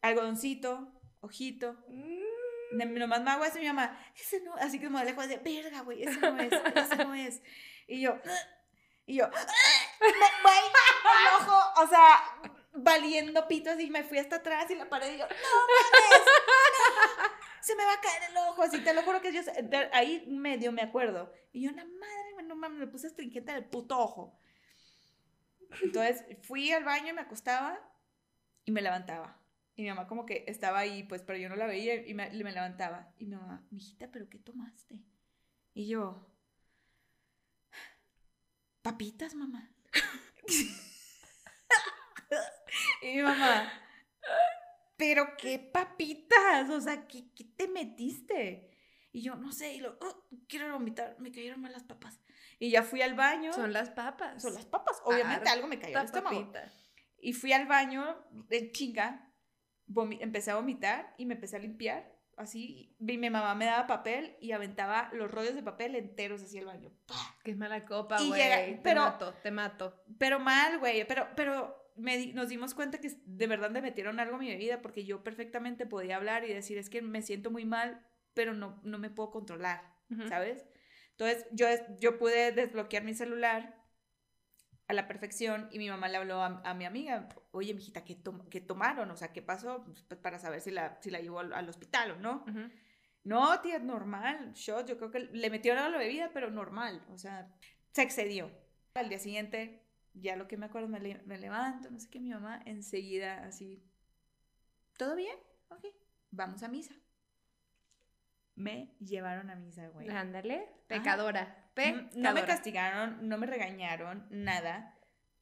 [0.00, 1.74] algodoncito, ojito.
[1.88, 2.18] Mm.
[2.70, 6.02] Nomás me hago y mi mamá, ese no, así como de lejos, de verga, güey,
[6.02, 7.42] ese no es, ese no es.
[7.86, 8.18] Y yo,
[9.06, 10.14] y yo, güey,
[11.08, 15.18] el ojo, o sea, valiendo pitos y me fui hasta atrás y la pared y
[15.18, 16.28] yo, no mames,
[17.60, 19.40] se me va a caer el ojo, así te lo juro que yo,
[19.92, 21.32] ahí medio me acuerdo.
[21.52, 24.38] Y yo, la madre, no mames, me puse astringente en el puto ojo.
[25.82, 27.78] Entonces fui al baño me acostaba
[28.64, 29.38] y me levantaba.
[29.76, 32.30] Y mi mamá como que estaba ahí, pues, pero yo no la veía y me,
[32.30, 33.12] me levantaba.
[33.18, 35.00] Y mi mamá, mijita, ¿pero qué tomaste?
[35.74, 36.26] Y yo,
[38.82, 39.70] papitas, mamá.
[43.02, 43.72] y mi mamá,
[44.96, 46.68] ¿pero qué papitas?
[46.70, 48.70] O sea, ¿qué, qué te metiste?
[49.12, 52.20] Y yo, no sé, y lo, "Oh, quiero vomitar, me cayeron mal las papas.
[52.58, 53.52] Y ya fui al baño.
[53.52, 54.42] Son las papas.
[54.42, 56.36] Son las papas, obviamente Harta algo me cayó al estómago.
[56.40, 56.72] papita.
[57.20, 59.32] Y fui al baño de chinga,
[60.20, 62.16] empecé a vomitar y me empecé a limpiar.
[62.36, 66.60] Así, y mi mamá me daba papel y aventaba los rollos de papel enteros hacia
[66.60, 66.92] el baño.
[67.06, 67.36] ¡Pah!
[67.42, 68.76] Qué mala copa, güey.
[68.76, 70.04] Te pero- mato, te mato.
[70.18, 71.04] Pero mal, güey.
[71.08, 74.80] Pero, pero me nos dimos cuenta que de verdad me metieron algo a mi bebida
[74.82, 78.80] porque yo perfectamente podía hablar y decir, es que me siento muy mal, pero no,
[78.84, 80.28] no me puedo controlar, Ujú.
[80.28, 80.66] ¿sabes?
[81.12, 81.66] Entonces yo,
[82.00, 83.74] yo pude desbloquear mi celular
[84.86, 88.14] a la perfección y mi mamá le habló a, a mi amiga, oye, mijita, ¿qué,
[88.14, 89.10] tom- qué tomaron?
[89.10, 89.84] O sea, ¿qué pasó?
[89.84, 92.44] Pues para saber si la, si la llevó al, al hospital o no.
[92.48, 92.70] Ujú.
[93.24, 97.18] No, tía, normal, shot, yo creo que le metieron a la bebida, pero normal, o
[97.18, 97.54] sea,
[97.92, 98.50] se excedió.
[98.94, 99.82] Al día siguiente,
[100.20, 103.44] ya lo que me acuerdo, me, le- me levanto, no sé qué, mi mamá enseguida
[103.44, 103.82] así,
[104.96, 105.36] ¿todo bien?
[105.70, 105.86] Ok,
[106.30, 106.94] vamos a misa.
[108.54, 110.08] Me llevaron a misa, güey.
[110.08, 110.68] Ándale.
[110.88, 111.44] Pecadora.
[111.44, 112.10] No- Pecadora.
[112.16, 114.98] No me castigaron, no me regañaron, nada,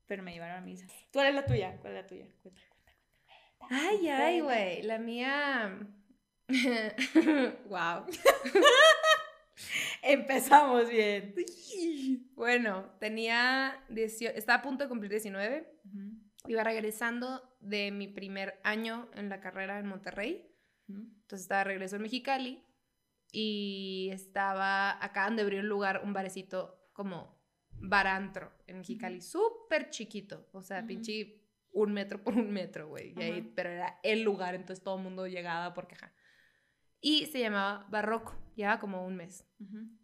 [0.06, 0.86] pero me llevaron a misa.
[1.10, 1.78] ¿Tú eres la tuya?
[1.80, 2.26] ¿Cuál es la tuya?
[2.42, 2.92] Cuenta, cuenta,
[3.58, 3.74] cuenta.
[3.74, 4.82] Ay, ay, güey.
[4.82, 5.78] La mía.
[7.68, 8.06] wow.
[10.06, 11.34] Empezamos bien.
[12.34, 15.80] Bueno, tenía 18, estaba a punto de cumplir 19.
[15.84, 16.00] Ujú,
[16.48, 20.48] Iba regresando de mi primer año en la carrera en Monterrey.
[20.88, 21.00] ujú.
[21.00, 22.62] Entonces estaba de regreso en Mexicali.
[23.32, 27.36] Y estaba acá donde abrió un lugar, un barecito como
[27.70, 29.20] barantro en Mexicali.
[29.20, 30.48] Súper chiquito.
[30.52, 31.42] O sea, pinche
[31.72, 33.12] un metro por un metro, güey.
[33.54, 36.14] Pero era el lugar, entonces todo el mundo llegaba porque, ajá.
[37.00, 38.36] Y se llamaba Barroco.
[38.56, 39.46] Llevaba como un mes.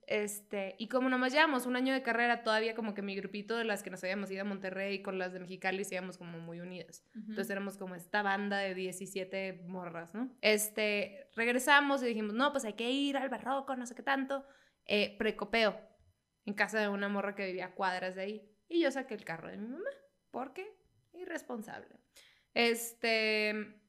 [0.07, 3.65] Este, y como nomás llevamos un año de carrera, todavía como que mi grupito de
[3.65, 7.03] las que nos habíamos ido a Monterrey con las de Mexicali, íbamos como muy unidas.
[7.15, 10.37] Entonces éramos como esta banda de 17 morras, ¿no?
[10.43, 14.45] Este, regresamos y dijimos, no, pues hay que ir al barroco, no sé qué tanto.
[14.85, 15.81] Eh, precopeo
[16.45, 18.51] en casa de una morra que vivía a cuadras de ahí.
[18.69, 19.91] Y yo saqué el carro de mi mamá.
[20.31, 20.77] ¿Por qué?
[21.15, 21.97] Irresponsable.
[22.55, 23.82] Este,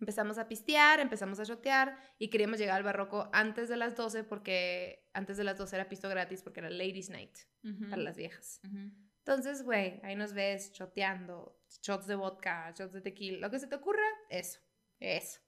[0.00, 4.24] empezamos a pistear, empezamos a shotear y queríamos llegar al barroco antes de las 12
[4.24, 7.90] porque antes de las 12 era pisto gratis porque era Ladies Night Ujú.
[7.90, 8.60] para las viejas.
[8.64, 8.90] Ujú.
[9.18, 13.66] Entonces, güey, ahí nos ves choteando, shots de vodka, shots de tequila, lo que se
[13.66, 14.60] te ocurra, eso,
[15.00, 15.40] eso.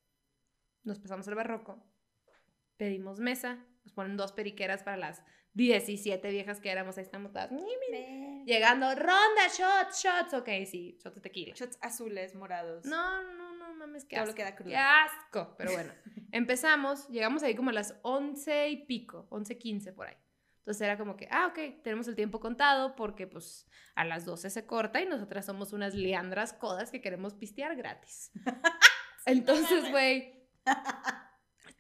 [0.83, 1.83] Nos pasamos al barroco,
[2.77, 5.23] pedimos mesa, nos ponen dos periqueras para las
[5.55, 7.51] 17 viejas que éramos, ahí estamos todas,
[8.45, 11.55] llegando, ronda, shots, shots, ok, sí, shots de tequila.
[11.55, 12.85] Shots azules, morados.
[12.85, 13.50] No, no
[13.81, 14.35] mames, qué asco.
[14.35, 14.71] que da crudo.
[14.71, 15.93] Qué asco, pero bueno.
[16.33, 20.17] Empezamos, llegamos ahí como a las 11 y pico, 11, 15 por ahí.
[20.59, 24.51] Entonces era como que, ah, ok, tenemos el tiempo contado porque pues a las 12
[24.51, 28.31] se corta y nosotras somos unas liandras codas que queremos pistear gratis.
[29.27, 30.49] Entonces, güey,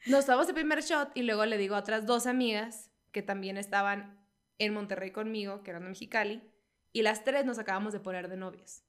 [0.06, 3.56] nos damos el primer shot y luego le digo a otras dos amigas que también
[3.56, 4.18] estaban
[4.58, 6.42] en Monterrey conmigo, que eran de Mexicali,
[6.92, 8.84] y las tres nos acabamos de poner de novias.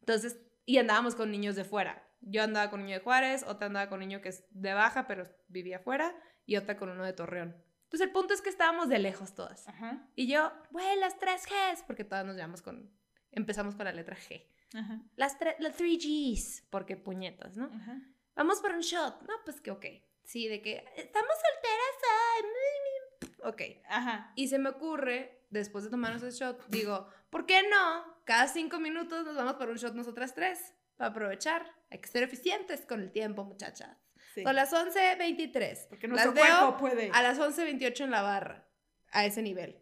[0.00, 2.08] Entonces, y andábamos con niños de fuera.
[2.22, 4.74] Yo andaba con un niño de Juárez, otra andaba con un niño que es de
[4.74, 6.14] Baja, pero vivía afuera,
[6.46, 7.56] y otra con uno de Torreón.
[7.84, 9.68] Entonces, el punto es que estábamos de lejos todas.
[9.68, 10.08] Ajá.
[10.14, 12.90] Y yo, güey, las tres Gs, porque todas nos llamamos con,
[13.32, 14.46] empezamos con la letra G.
[14.74, 15.02] Ajá.
[15.16, 17.66] Las, tres las three Gs, porque puñetas, ¿no?
[17.66, 18.00] Ajá.
[18.34, 19.20] vamos por un shot.
[19.22, 19.84] No, pues que ok.
[20.24, 21.96] Sí, de que estamos solteras.
[22.34, 23.48] ay, mm, mm".
[23.48, 23.62] Ok.
[23.88, 24.32] Ajá.
[24.36, 28.22] Y se me ocurre, después de tomarnos el shot, digo, ¿por qué no?
[28.24, 30.74] Cada cinco minutos nos vamos por un shot nosotras tres.
[31.06, 31.66] Aprovechar.
[31.90, 33.96] Hay que ser eficientes con el tiempo, muchachas.
[34.34, 34.42] Sí.
[34.42, 35.88] Son las 11.23.
[35.88, 37.10] Porque las nuestro veo cuerpo puede.
[37.12, 38.66] a las 11.28 en la barra.
[39.10, 39.78] A ese nivel.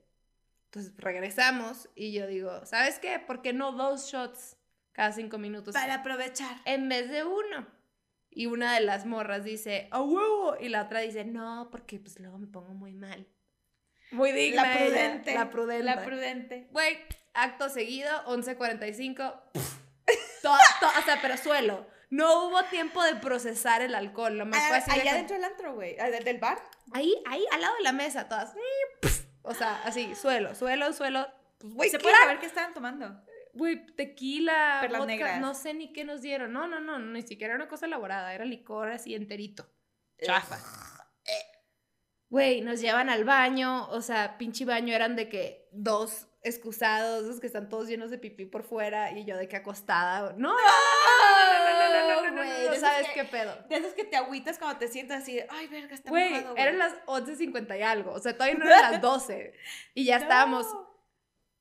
[0.67, 3.19] Entonces regresamos y yo digo, ¿sabes qué?
[3.19, 4.57] ¿Por qué no dos shots
[4.93, 5.75] cada cinco minutos?
[5.75, 6.57] Para aprovechar.
[6.65, 7.67] En vez de uno.
[8.31, 10.57] Y una de las morras dice, ¡a huevo!
[10.61, 13.27] Y la otra dice, no, porque pues luego me pongo muy mal.
[14.13, 14.63] Muy digna.
[14.63, 15.35] La ella, prudente.
[15.35, 15.85] La prudente.
[15.85, 16.69] La prudente.
[16.71, 16.99] Güey,
[17.35, 19.41] acto seguido, 11.45.
[21.01, 21.87] o sea, pero suelo.
[22.11, 24.37] No hubo tiempo de procesar el alcohol.
[24.37, 25.97] Lo más Ah, de allá dentro del antro, güey.
[26.01, 26.61] Ah, ¿Del bar?
[26.93, 28.53] Ahí, ahí, al lado de la mesa, todas.
[29.43, 31.27] O sea, así, suelo, suelo, suelo.
[31.59, 33.23] Pues, güey, ¿Se puede saber qué estaban tomando?
[33.53, 35.41] Güey, tequila, Perlas vodka, negras.
[35.41, 36.53] no sé ni qué nos dieron.
[36.53, 39.69] No, no, no, ni siquiera era una cosa elaborada, era licor así enterito.
[40.23, 40.59] Chafa.
[42.29, 47.41] Güey, nos llevan al baño, o sea, pinche baño eran de que dos excusados, esos
[47.41, 50.33] que están todos llenos de pipí por fuera y yo de que acostada.
[50.37, 53.55] No, no, no, no, no, no, no, sabes que- qué pedo.
[53.69, 56.95] De esos que te agüitas cuando te sientas así, ay, verga, está Güey, eran las
[57.07, 59.53] 11.50 y algo, o sea, todavía no eran las 12
[59.95, 60.67] y ya estábamos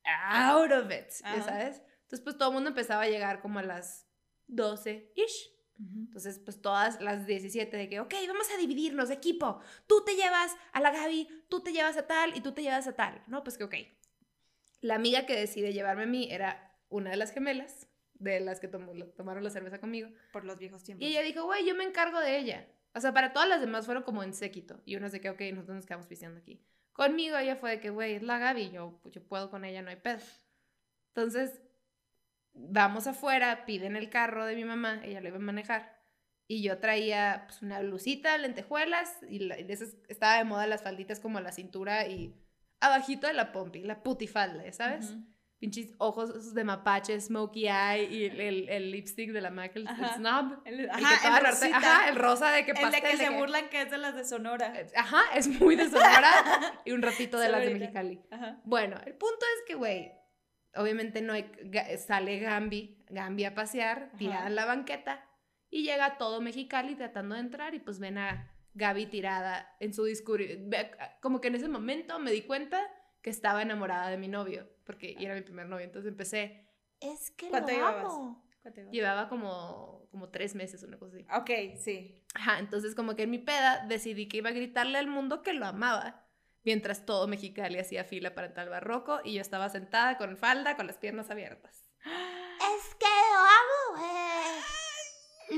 [0.04, 1.82] out of it, ya sabes.
[2.02, 4.06] Entonces, pues todo el mundo empezaba a llegar como a las
[4.48, 5.50] 12-ish.
[5.78, 5.98] Ujú.
[6.08, 9.60] Entonces, pues todas las 17 de que, ok, vamos a dividirnos, equipo.
[9.86, 12.86] Tú te llevas a la Gaby, tú te llevas a tal y tú te llevas
[12.86, 13.22] a tal.
[13.28, 13.74] No, pues que ok.
[14.80, 18.68] La amiga que decide llevarme a mí era una de las gemelas, de las que
[18.68, 20.08] tomó- tomaron la cerveza conmigo.
[20.32, 21.06] Por los viejos tiempos.
[21.06, 22.66] Y ella dijo, güey, yo me encargo de ella.
[22.94, 24.80] O sea, para todas las demás fueron como en séquito.
[24.84, 26.60] Y unas de que, ok, nosotros nos quedamos pisteando aquí.
[26.92, 29.90] Conmigo ella fue de que, güey, es la Gaby, yo, yo puedo con ella, no
[29.90, 30.18] hay pedo.
[31.14, 31.60] Entonces,
[32.52, 35.98] vamos afuera, piden el carro de mi mamá, ella lo iba a manejar.
[36.48, 40.66] Y yo traía pues, una blusita, lentejuelas, y, la- y de esas estaba de moda
[40.66, 42.34] las falditas como a la cintura y
[42.80, 45.14] abajito de la pompi, la putifalda, ¿ya ¿sabes?
[45.58, 49.76] Pinches ojos esos de mapache, smokey eye y el, el- el lipstick de la MAC,
[49.76, 50.62] el, el snob.
[50.64, 51.76] El, ajá, el rosita.
[51.76, 54.14] ajá, el rosa de que El de que se que- burlan que es de las
[54.14, 54.72] de Sonora.
[54.96, 56.30] Ajá, es muy de Sonora
[56.86, 57.74] y un ratito de las de.
[57.74, 58.22] Mexicali.
[58.30, 58.58] Ajá.
[58.64, 60.12] Bueno, el punto es que, güey,
[60.74, 61.50] obviamente no hay,
[62.06, 65.26] sale Gambi, Gambi a pasear, tirada en la banqueta,
[65.68, 70.04] y llega todo Mexicali tratando de entrar, y pues ven a Gaby tirada en su
[70.04, 70.46] discurso.
[71.20, 72.80] Como que en ese momento me di cuenta
[73.22, 76.66] que estaba enamorada de mi novio, porque era mi primer novio, entonces empecé,
[77.00, 78.04] Es que ¿Cuánto lo llevabas?
[78.06, 78.44] amo.
[78.62, 81.26] ¿Cuánto llevaba como, como tres meses, una cosa así.
[81.34, 82.24] Ok, sí.
[82.34, 85.52] Ajá, entonces como que en mi peda decidí que iba a gritarle al mundo que
[85.52, 86.26] lo amaba.
[86.62, 90.76] Mientras todo Mexicali hacía fila para entrar al barroco y yo estaba sentada con falda,
[90.76, 91.90] con las piernas abiertas.
[92.04, 94.06] Es que lo amo.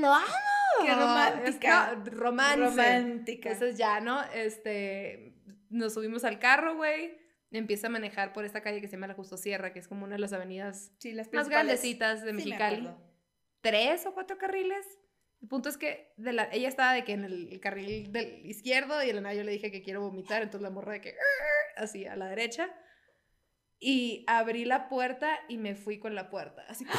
[0.01, 0.62] Lo amo.
[0.81, 1.95] Qué romántica.
[1.95, 2.57] No, romance.
[2.57, 3.51] Romántica.
[3.51, 4.23] Entonces ya, ¿no?
[4.33, 5.35] Este,
[5.69, 7.17] nos subimos al carro, güey.
[7.51, 10.05] Empieza a manejar por esta calle que se llama la Justo Sierra, que es como
[10.05, 12.89] una de las avenidas sí, las más grandecitas de Sí, me Mexicali
[13.63, 14.85] tres o cuatro carriles.
[15.41, 18.45] El punto es que de la, ella estaba de que en el, el carril del
[18.45, 21.15] izquierdo y en la yo le dije que quiero vomitar, entonces la morra de que
[21.77, 22.69] así a la derecha.
[23.79, 26.63] Y abrí la puerta y me fui con la puerta.
[26.69, 26.85] Así.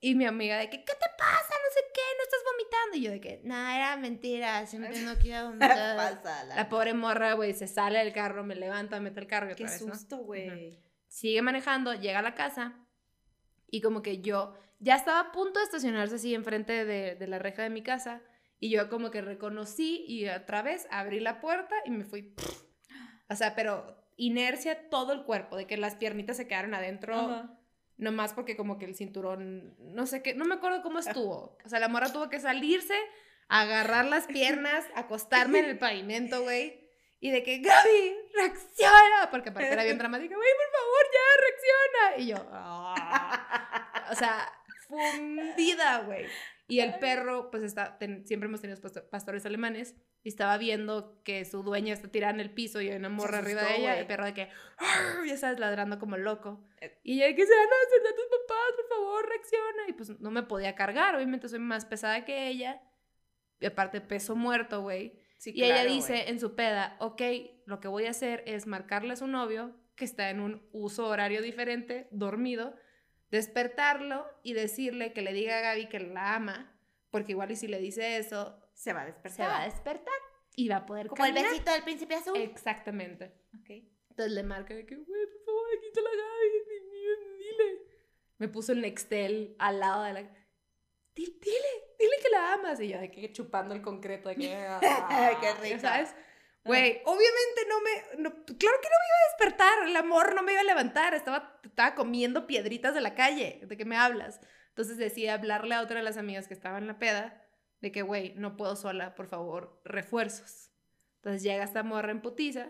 [0.00, 1.54] Y mi amiga de que, ¿qué te pasa?
[1.68, 2.96] No sé qué, no estás vomitando.
[2.96, 4.66] Y yo de que, No, era mentira.
[4.66, 5.96] Siempre no quiero vomitar.
[5.96, 6.56] Pásala.
[6.56, 9.70] la pobre morra, güey, se sale del carro, me levanta, mete el carro Qué otra
[9.70, 9.94] vez, ¿no?
[9.94, 10.78] susto, güey.
[11.08, 12.74] sigue manejando, llega a la casa
[13.70, 17.38] y como que yo ya estaba a punto de estacionarse así enfrente de, de la
[17.38, 18.22] reja de mi casa
[18.60, 22.34] y yo como que reconocí y otra vez abrí la puerta y me fui.
[23.28, 27.57] O sea, pero inercia todo el cuerpo, de que las piernitas se quedaron adentro, Ajá.
[27.98, 31.58] Nomás porque como que el cinturón, no sé qué, no me acuerdo cómo estuvo.
[31.64, 32.94] O sea, la morra tuvo que salirse,
[33.48, 36.88] agarrar las piernas, acostarme en el pavimento, güey.
[37.20, 39.28] Y de que, Gaby, reacciona.
[39.30, 42.22] Porque aparte era bien dramática, güey, por favor, ya, reacciona.
[42.22, 44.08] Y yo, "Ah".
[44.12, 44.52] o sea,
[44.86, 46.26] fundida, güey.
[46.68, 49.94] Y el perro, pues está, ten- siempre hemos tenido pasto- pastores alemanes.
[50.28, 53.38] Y estaba viendo que su dueña está tirada en el piso y hay una morra
[53.38, 53.78] arriba de ella.
[53.78, 53.98] Y güey.
[54.00, 54.50] el perro de que,
[55.26, 56.68] ya sabes, ladrando como loco.
[56.82, 57.00] Eh.
[57.02, 59.88] Y ella que se van a despertar tus papás, por favor, reacciona.
[59.88, 62.82] Y pues no me podía cargar, obviamente soy más pesada que ella.
[63.58, 65.18] Y aparte, peso muerto, güey.
[65.38, 67.22] Sí, Y ella dice en su peda, ok,
[67.64, 71.06] lo que voy a hacer es marcarle a su novio, que está en un uso
[71.06, 72.76] horario diferente, dormido,
[73.30, 76.78] despertarlo y decirle que le diga a Gaby que la ama,
[77.10, 79.48] porque igual y si le dice eso, Se va a Se despertar.
[79.50, 80.14] va a despertar.
[80.54, 81.50] y va a poder Como el caminar.
[81.52, 82.36] besito del príncipe azul.
[82.36, 83.32] Exactamente.
[83.60, 83.70] Ok.
[84.10, 87.82] Entonces le marca de que, güey, por favor, aquí está la Gaby, di- di- dile.
[88.38, 90.20] Me puso el Nextel al lado de la...
[91.14, 91.36] dile,
[91.98, 92.80] dile, que la amas.
[92.80, 94.54] Y yo de que chupando el concreto, de que...
[94.56, 95.80] ah, Qué rico.
[95.80, 96.14] ¿Sabes?
[96.64, 98.22] Güey, obviamente no me...
[98.22, 101.14] no- claro que no me iba a despertar, el amor no me iba a levantar,
[101.14, 104.40] estaba, estaba comiendo piedritas de la calle, ¿de qué me hablas?
[104.70, 107.42] Entonces decidí hablarle a otra de las amigas que estaba en la peda,
[107.80, 110.70] de que, güey, no puedo sola, por favor, refuerzos.
[111.16, 112.68] Entonces llega esta morra en putiza,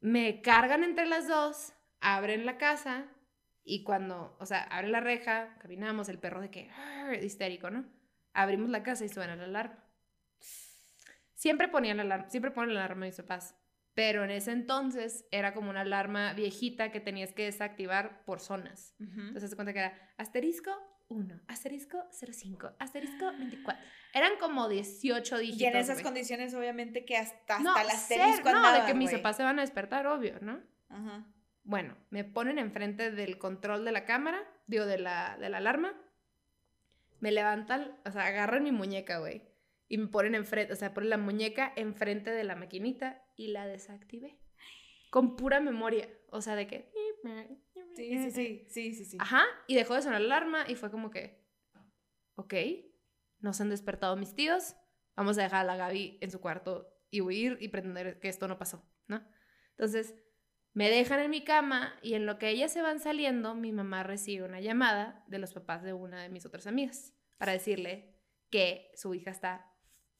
[0.00, 3.06] me cargan entre las dos, abren la casa
[3.64, 6.70] y cuando, o sea, abren la reja, caminamos, el perro de que,
[7.22, 7.84] histérico, ¿no?
[8.32, 9.84] Abrimos la casa y suena la alarma.
[11.34, 13.56] Siempre ponían la alarma, siempre ponen la alarma mis papás,
[13.94, 18.94] pero en ese entonces era como una alarma viejita que tenías que desactivar por zonas.
[18.98, 20.70] Entonces se cuenta que era asterisco
[21.08, 23.84] 1, asterisco 05, asterisco 24.
[24.12, 25.60] Eran como 18 dígitos.
[25.60, 26.04] Y en esas güey.
[26.04, 29.36] condiciones, obviamente, que hasta, hasta no, el ser- asterisco no, andaba, de que mis papás
[29.36, 30.60] se van a despertar, obvio, ¿no?
[30.88, 31.26] Ajá.
[31.64, 35.94] Bueno, me ponen enfrente del control de la cámara, digo, de la, de la alarma.
[37.20, 39.42] Me levantan, o sea, agarran mi muñeca, güey.
[39.88, 43.66] Y me ponen enfrente, o sea, ponen la muñeca enfrente de la maquinita y la
[43.66, 44.38] desactivé.
[45.10, 46.08] Con pura memoria.
[46.30, 46.90] O sea, de que.
[47.96, 49.16] Sí, sí, sí, sí, sí, sí.
[49.20, 49.44] Ajá.
[49.66, 51.44] Y dejó de sonar la alarma y fue como que.
[52.36, 52.54] Ok.
[53.40, 54.74] Nos han despertado mis tíos.
[55.14, 58.48] Vamos a dejar a la Gaby en su cuarto y huir y pretender que esto
[58.48, 59.26] no pasó, ¿no?
[59.70, 60.14] Entonces,
[60.74, 64.02] me dejan en mi cama y en lo que ellas se van saliendo, mi mamá
[64.02, 68.14] recibe una llamada de los papás de una de mis otras amigas para decirle
[68.50, 69.72] que su hija está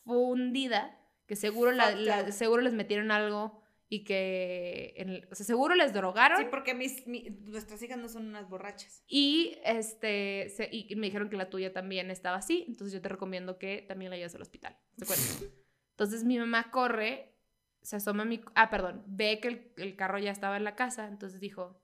[0.05, 5.75] fundida, que seguro, la- seguro les metieron algo y que, en el- o sea, seguro
[5.75, 6.39] les drogaron.
[6.39, 9.03] Sí, porque mis, mi- nuestras hijas no son unas borrachas.
[9.07, 13.09] Y, este, se- y me dijeron que la tuya también estaba así, entonces yo te
[13.09, 14.77] recomiendo que también la lleves al hospital.
[14.97, 15.23] ¿de acuerdo?
[15.93, 17.33] Entonces mi mamá corre,
[17.81, 18.41] se asoma a mi...
[18.55, 21.81] Ah, perdón, ve que el, el carro ya estaba en la casa, entonces dijo,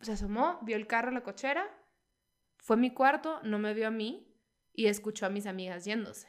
[0.00, 1.68] se asomó, vio el carro en la cochera,
[2.58, 4.34] fue a mi cuarto, no me vio a mí
[4.72, 6.28] y escuchó a mis amigas yéndose.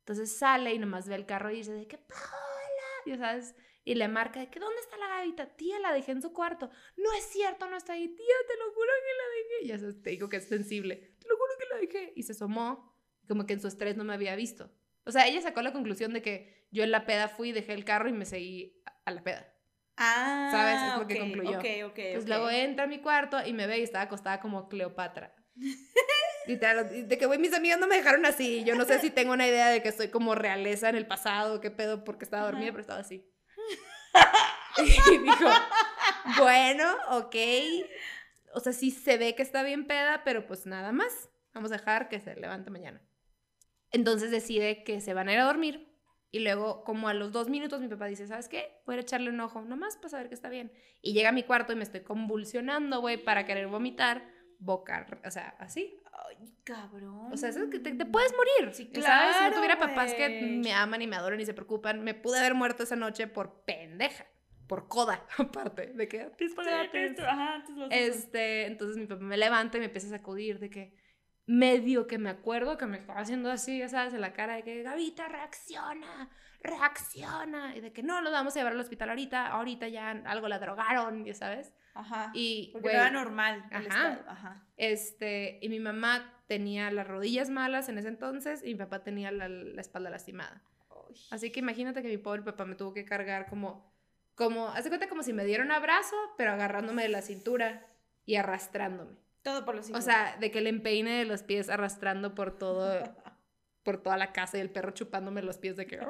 [0.00, 2.53] Entonces sale y nomás ve el carro y dice de que, Paola,
[3.06, 5.56] ya sabes, y le marca de que, ¿dónde está la gavita?
[5.56, 6.70] Tía, la dejé en su cuarto.
[6.96, 8.08] No es cierto, no está ahí.
[8.08, 9.66] Tía, te lo juro que la dejé.
[9.68, 11.16] Ya sabes, te digo que es sensible.
[11.20, 12.12] Te lo juro que la dejé.
[12.16, 12.96] Y se asomó,
[13.28, 14.70] como que en su estrés no me había visto.
[15.04, 17.84] O sea, ella sacó la conclusión de que yo en la peda fui, dejé el
[17.84, 19.50] carro y me seguí a- la peda.
[19.96, 20.82] Ah, ¿Sabes?
[20.82, 21.58] Es lo que ok, concluyó.
[21.58, 22.28] Ok, ok, Entonces ok.
[22.28, 25.36] luego entra a mi cuarto y me ve y estaba acostada como Cleopatra.
[26.46, 28.64] Literal, de que, güey, mis amigas no me dejaron así.
[28.64, 31.60] Yo no sé si tengo una idea de que soy como realeza en el pasado,
[31.60, 33.26] qué pedo, porque estaba dormida, pero estaba así.
[34.78, 35.48] y dijo,
[36.38, 37.36] bueno, ok.
[38.54, 41.30] O sea, sí se ve que está bien peda, pero pues nada más.
[41.52, 43.00] Vamos a dejar que se levante mañana.
[43.90, 45.94] Entonces decide que se van a ir a dormir.
[46.32, 48.82] Y luego, como a los dos minutos, mi papá dice, ¿sabes qué?
[48.86, 50.72] Voy a echarle un ojo, nomás para saber que está bien.
[51.00, 54.28] Y llega a mi cuarto y me estoy convulsionando, güey, para querer vomitar,
[54.58, 55.96] boca, o sea, así.
[56.28, 57.32] Ay, cabrón.
[57.32, 58.74] O sea, eso es que te, te puedes morir.
[58.74, 59.36] Sí, ¿sabes?
[59.36, 62.14] Si no claro, tuviera papás que me aman y me adoran y se preocupan, me
[62.14, 64.26] pude haber muerto esa noche por pendeja,
[64.66, 66.30] por coda, aparte, de que
[67.26, 70.96] Ajá, este, entonces mi papá me levanta y me empieza a sacudir de que
[71.46, 74.62] medio que me acuerdo que me estaba haciendo así, ya sabes, en la cara de
[74.62, 76.30] que Gavita reacciona,
[76.64, 80.48] reacciona y de que no, lo vamos a llevar al hospital ahorita, ahorita ya algo
[80.48, 81.72] la drogaron, ya sabes.
[81.94, 82.30] Ajá.
[82.34, 84.66] Y Porque era normal el Ajá.
[84.76, 89.30] este, y mi mamá tenía las rodillas malas en ese entonces y mi papá tenía
[89.30, 90.62] la, la espalda lastimada.
[91.30, 93.92] Así que imagínate que mi pobre papá me tuvo que cargar como,
[94.34, 97.86] como, hace cuenta como si me diera un abrazo, pero agarrándome de la cintura
[98.26, 99.16] y arrastrándome.
[99.42, 100.04] Todo por los O hijos.
[100.04, 102.98] sea, de que el empeine de los pies arrastrando por todo,
[103.84, 106.00] por toda la casa y el perro chupándome los pies de que,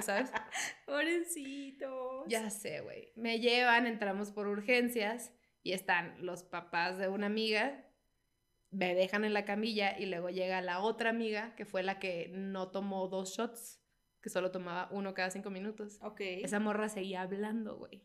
[0.00, 0.32] ¿sabes?
[0.86, 2.24] Pobrecito.
[2.28, 3.12] Ya sé, güey.
[3.16, 5.32] Me llevan, entramos por urgencias
[5.62, 7.84] y están los papás de una amiga,
[8.70, 12.30] me dejan en la camilla y luego llega la otra amiga que fue la que
[12.32, 13.80] no tomó dos shots,
[14.22, 15.98] que solo tomaba uno cada cinco minutos.
[16.02, 16.20] Ok.
[16.20, 18.04] Esa morra seguía hablando, güey.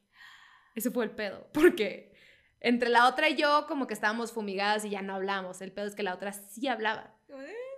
[0.76, 1.48] Ese fue el pedo.
[1.54, 2.14] Porque
[2.60, 5.62] entre la otra y yo, como que estábamos fumigadas y ya no hablamos.
[5.62, 7.16] El pedo es que la otra sí hablaba.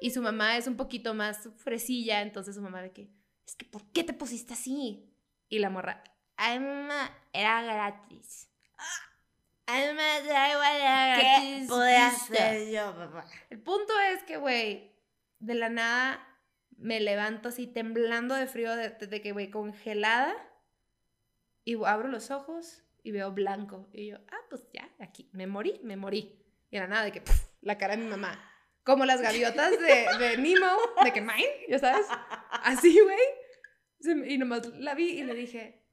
[0.03, 3.11] Y su mamá es un poquito más fresilla, entonces su mamá de que,
[3.45, 5.13] es que, ¿por qué te pusiste así?
[5.47, 6.03] Y la morra,
[6.37, 8.49] ay, mamá, era gratis.
[9.67, 11.67] Ay, mamá, era ¿Qué gratis.
[11.69, 12.33] pude listo".
[12.33, 13.27] hacer yo, papá?
[13.51, 14.91] El punto es que, güey,
[15.37, 16.27] de la nada
[16.77, 20.33] me levanto así temblando de frío, de, de que, güey, congelada.
[21.63, 23.87] Y abro los ojos y veo blanco.
[23.93, 26.43] Y yo, ah, pues ya, aquí, me morí, me morí.
[26.71, 27.21] Y de la nada de que,
[27.61, 28.50] la cara de mi mamá.
[28.83, 30.67] Como las gaviotas de, de Nemo,
[31.03, 32.07] de que mine, ya sabes.
[32.49, 34.31] Así, güey.
[34.31, 35.83] Y nomás la vi y le dije,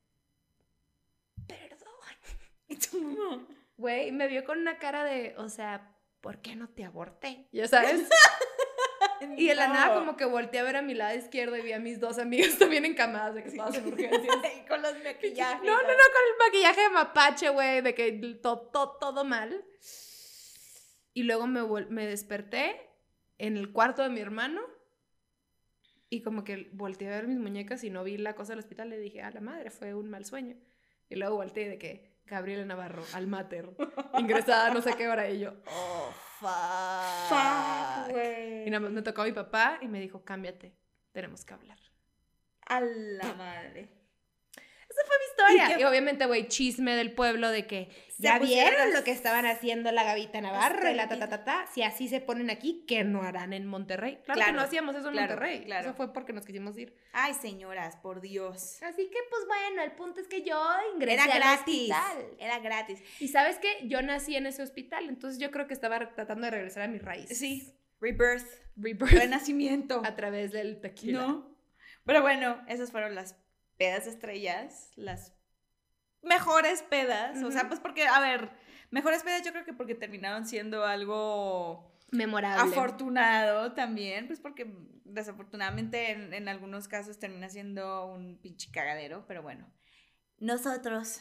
[1.47, 1.89] perdón.
[2.69, 3.47] ¿Y tu mamá?
[3.77, 7.47] Güey, me vio con una cara de, o sea, ¿por qué no te aborté?
[7.53, 8.09] Ya sabes.
[9.37, 9.95] Y de la nada No.
[10.01, 12.57] como que volteé a ver a mi lado izquierdo y vi a mis dos amigas
[12.59, 14.37] también encamadas de que estaban en urgencias.
[14.69, 15.63] Con los maquillajes.
[15.63, 18.13] No, no, no, con el maquillaje de mapache, güey, de que
[18.43, 19.65] todo, todo, todo mal.
[21.19, 22.81] Y luego me, me desperté
[23.39, 24.61] en el cuarto de mi hermano
[26.09, 28.89] y como que volteé a ver mis muñecas y no vi la cosa del hospital.
[28.89, 30.55] Le dije, a la madre, fue un mal sueño.
[31.09, 33.69] Y luego volteé de que Gabriela Navarro, al mater,
[34.17, 35.29] ingresada no sé qué hora.
[35.29, 37.31] Y yo, oh, fuck.
[37.31, 38.69] Fuck, güey.
[38.69, 40.73] Y nada más me tocó a mi papá y me dijo, cámbiate,
[41.11, 41.81] tenemos que hablar.
[42.67, 43.98] A la madre.
[45.57, 45.81] Historia.
[45.81, 47.89] ¿Y obviamente, güey, chisme del pueblo de que
[48.19, 51.45] ya vieron las- lo que estaban haciendo la Gavita Navarro y la ta, ta, ta,
[51.45, 51.67] ta.
[51.73, 54.19] Si así se ponen aquí, ¿qué no harán en Monterrey?
[54.25, 55.65] Claro, que no hacíamos eso en claro, Monterrey.
[55.65, 55.89] claro.
[55.89, 56.97] Eso fue porque nos quisimos ir.
[57.13, 58.83] Ay, señoras, por Dios.
[58.83, 60.61] Así que, pues bueno, el punto es que yo
[60.95, 61.91] ingresé Era al gratis.
[61.93, 62.27] hospital.
[62.41, 63.03] Era gratis.
[63.21, 63.69] Y sabes qué?
[63.87, 67.03] Yo nací en ese hospital, entonces yo creo que estaba tratando de regresar a mis
[67.03, 67.39] raíces.
[67.39, 67.73] Sí.
[68.01, 68.47] Rebirth.
[68.77, 69.11] Rebirth.
[69.13, 70.03] Renacimiento.
[70.05, 71.21] a través del tequila.
[71.21, 71.57] ¿No?
[72.05, 73.37] Pero bueno, esas fueron las
[73.77, 75.35] pedas estrellas, las
[76.23, 77.43] mejores pedas.
[77.43, 78.51] O sea, pues porque, a ver,
[78.91, 82.73] mejores pedas yo creo que porque terminaron siendo algo Memorable.
[82.73, 84.67] afortunado también, pues porque
[85.05, 89.67] desafortunadamente en, en algunos casos termina siendo un pinche cagadero, pero bueno.
[90.39, 91.21] Nosotros,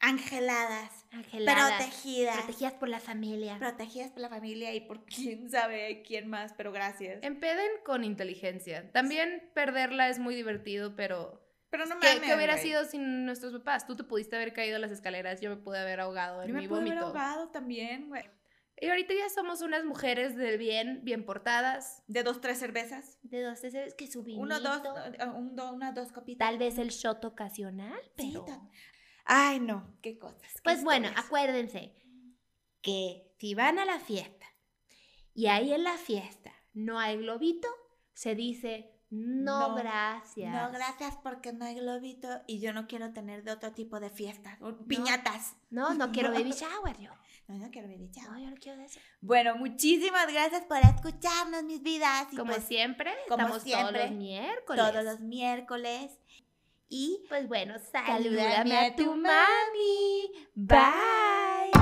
[0.00, 3.58] angeladas, Angeladas, protegidas, protegidas por la familia.
[3.58, 7.18] protegidas por la familia y por quién sabe quién más, pero gracias.
[7.22, 8.90] Empeden con inteligencia.
[8.92, 11.41] También perderla es muy divertido, pero
[11.72, 12.28] Pero no ¿qué, mames.
[12.28, 12.64] qué hubiera güey.
[12.64, 13.86] sido sin nuestros papás?
[13.86, 16.54] Tú te pudiste haber caído a las escaleras, yo me pude haber ahogado en Yo
[16.54, 17.06] mi me pude haber vómito.
[17.06, 18.22] ahogado también, güey.
[18.80, 22.02] Y ahorita ya somos unas mujeres del bien, bien portadas.
[22.08, 23.18] De dos, tres cervezas.
[23.22, 26.46] De dos, tres, que su Uno, dos, vinito, eh, un, do- una, dos copitas.
[26.46, 28.44] Tal vez el shot ocasional, Sí, pero...
[28.44, 28.60] ta-
[29.24, 30.52] Ay, no, qué cosas.
[30.54, 31.94] qué Pues bueno, acuérdense
[32.82, 34.46] que si van a la fiesta
[35.34, 37.68] y ahí en la fiesta no hay globito,
[38.14, 40.50] se dice no, No, gracias.
[40.54, 44.08] No, gracias porque no hay globito y yo no quiero tener de otro tipo de
[44.08, 44.56] fiestas.
[44.62, 45.54] o Piñatas.
[45.68, 47.10] No, no quiero baby shower yo.
[47.46, 48.30] No, no quiero baby shower.
[48.30, 48.98] No, yo no quiero de eso.
[49.20, 52.28] Bueno, muchísimas gracias por escucharnos, mis vidas.
[52.32, 54.82] Y Como pues, siempre, como estamos siempre, todos los miércoles.
[54.92, 56.18] todos los miércoles.
[56.88, 60.32] Y Pues bueno, Salúdame salúdame a a tu tu mami.
[60.54, 61.72] Bye.